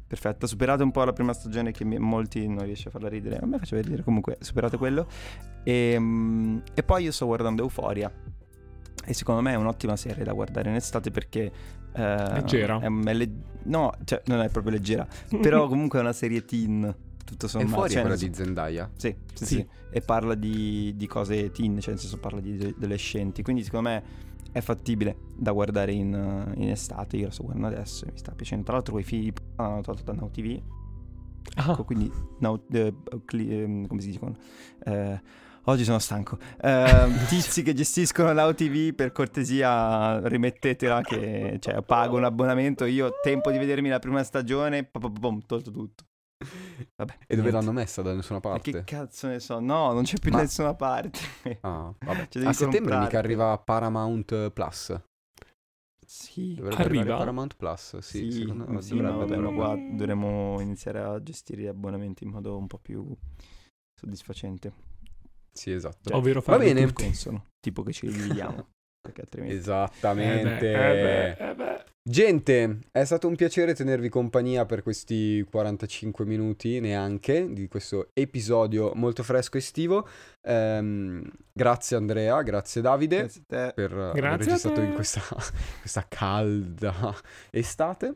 [0.07, 3.37] Perfetto, superate un po' la prima stagione che mi- molti non riesce a farla ridere.
[3.37, 5.07] A me faceva ridere comunque, superate quello.
[5.63, 8.11] E, mm, e poi io sto guardando Euphoria.
[9.07, 11.51] E secondo me è un'ottima serie da guardare in estate perché...
[11.93, 12.79] eh, Leggera.
[12.79, 13.31] è- è leg-
[13.63, 15.05] no, cioè non è proprio leggera.
[15.41, 16.95] Però comunque è una serie teen.
[17.25, 17.73] Tutto E sommato.
[17.73, 18.89] fuori cioè, quella nel- di Zendaya.
[18.95, 19.55] sì, sì, Sì.
[19.55, 19.67] sì.
[19.89, 23.41] E parla di, di cose teen, cioè nel senso parla di adolescenti.
[23.41, 24.03] Quindi secondo me
[24.51, 27.17] è fattibile da guardare in, in estate.
[27.17, 28.63] Io la sto guardando adesso e mi sta piacendo.
[28.65, 30.61] Tra l'altro quei p- hanno tolto da Now TV.
[31.55, 32.93] Ah, Ecco, quindi Now, eh,
[33.25, 34.35] cli- ehm, come si dicono?
[34.83, 35.21] Eh,
[35.63, 36.37] oggi sono stanco.
[36.61, 42.85] Eh, tizi che gestiscono Now TV, per cortesia rimettetela che cioè, pago un abbonamento.
[42.85, 46.03] Io ho tempo di vedermi la prima stagione, pom, pom, tolto tutto.
[46.95, 47.51] Vabbè, E dove niente.
[47.51, 48.01] l'hanno messa?
[48.01, 48.71] Da nessuna Ma parte?
[48.71, 49.59] che cazzo ne so?
[49.59, 51.19] No, non c'è più Ma- da nessuna parte.
[51.61, 52.27] Ah, vabbè.
[52.27, 53.15] Cioè, devi A settembre comprarti.
[53.15, 55.01] mica arriva Paramount Plus.
[56.07, 57.17] Sì, Dovrebbe Arriva?
[57.17, 59.55] Paramount Plus, sì, sì, secondo me sì, ma dovrebbe, ma dovrebbe.
[59.55, 63.15] qua dovremmo iniziare a gestire gli abbonamenti in modo un po' più
[63.99, 64.71] soddisfacente.
[65.51, 66.15] Sì, esatto.
[66.15, 66.85] Ovvero Va farli bene.
[66.87, 67.03] tutti.
[67.05, 68.67] Consono, tipo che ci dividiamo.
[69.01, 69.55] perché altrimenti...
[69.55, 70.71] Esattamente.
[70.71, 71.84] Eh beh, eh beh, eh beh.
[72.07, 78.93] Gente, è stato un piacere tenervi compagnia per questi 45 minuti neanche di questo episodio
[78.93, 80.07] molto fresco estivo.
[80.43, 85.21] Ehm, grazie Andrea, grazie Davide Grazie per aver Grazie a registrato in questa,
[85.81, 87.15] questa calda
[87.49, 88.13] estate.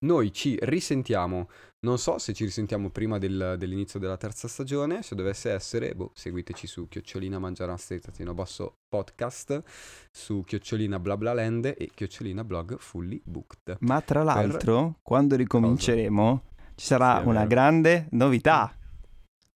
[0.00, 1.48] Noi ci risentiamo,
[1.80, 6.10] non so se ci risentiamo prima del- dell'inizio della terza stagione, se dovesse essere, boh,
[6.14, 9.62] seguiteci su chiocciolina mangiarastri trattino basso podcast,
[10.10, 13.76] su chiocciolina blablaland e chiocciolina blog fully booked.
[13.80, 16.42] Ma tra l'altro, quando ricominceremo,
[16.74, 17.48] ci sarà Sì, una vero.
[17.48, 18.76] grande novità.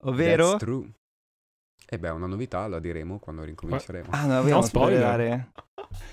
[0.02, 0.50] Ovvero...
[0.52, 0.90] That's true.
[1.90, 4.08] E beh, una novità la diremo quando ricominceremo.
[4.10, 5.50] Ah, non dobbiamo No, spoiler.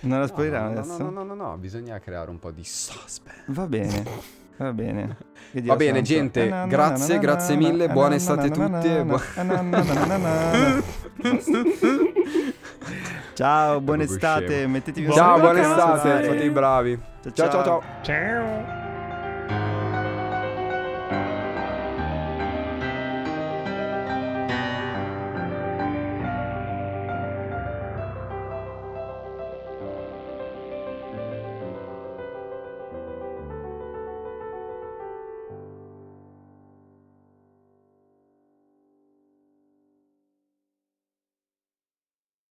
[0.02, 0.98] Non la No, spoileriamo no, adesso?
[0.98, 3.44] No, no, no, no, no, bisogna creare un po' di suspense.
[3.48, 4.04] Va bene,
[4.58, 5.18] va bene.
[5.64, 8.90] Va bene, gente, Na, na, grazie, na, grazie mille, na, buone na, estate a tutti.
[13.34, 17.00] Ciao, buona estate, mettetevi un Ciao, Ciao, buona estate, fate i bravi.
[17.34, 17.84] Ciao, ciao, ciao.
[18.02, 18.85] Ciao.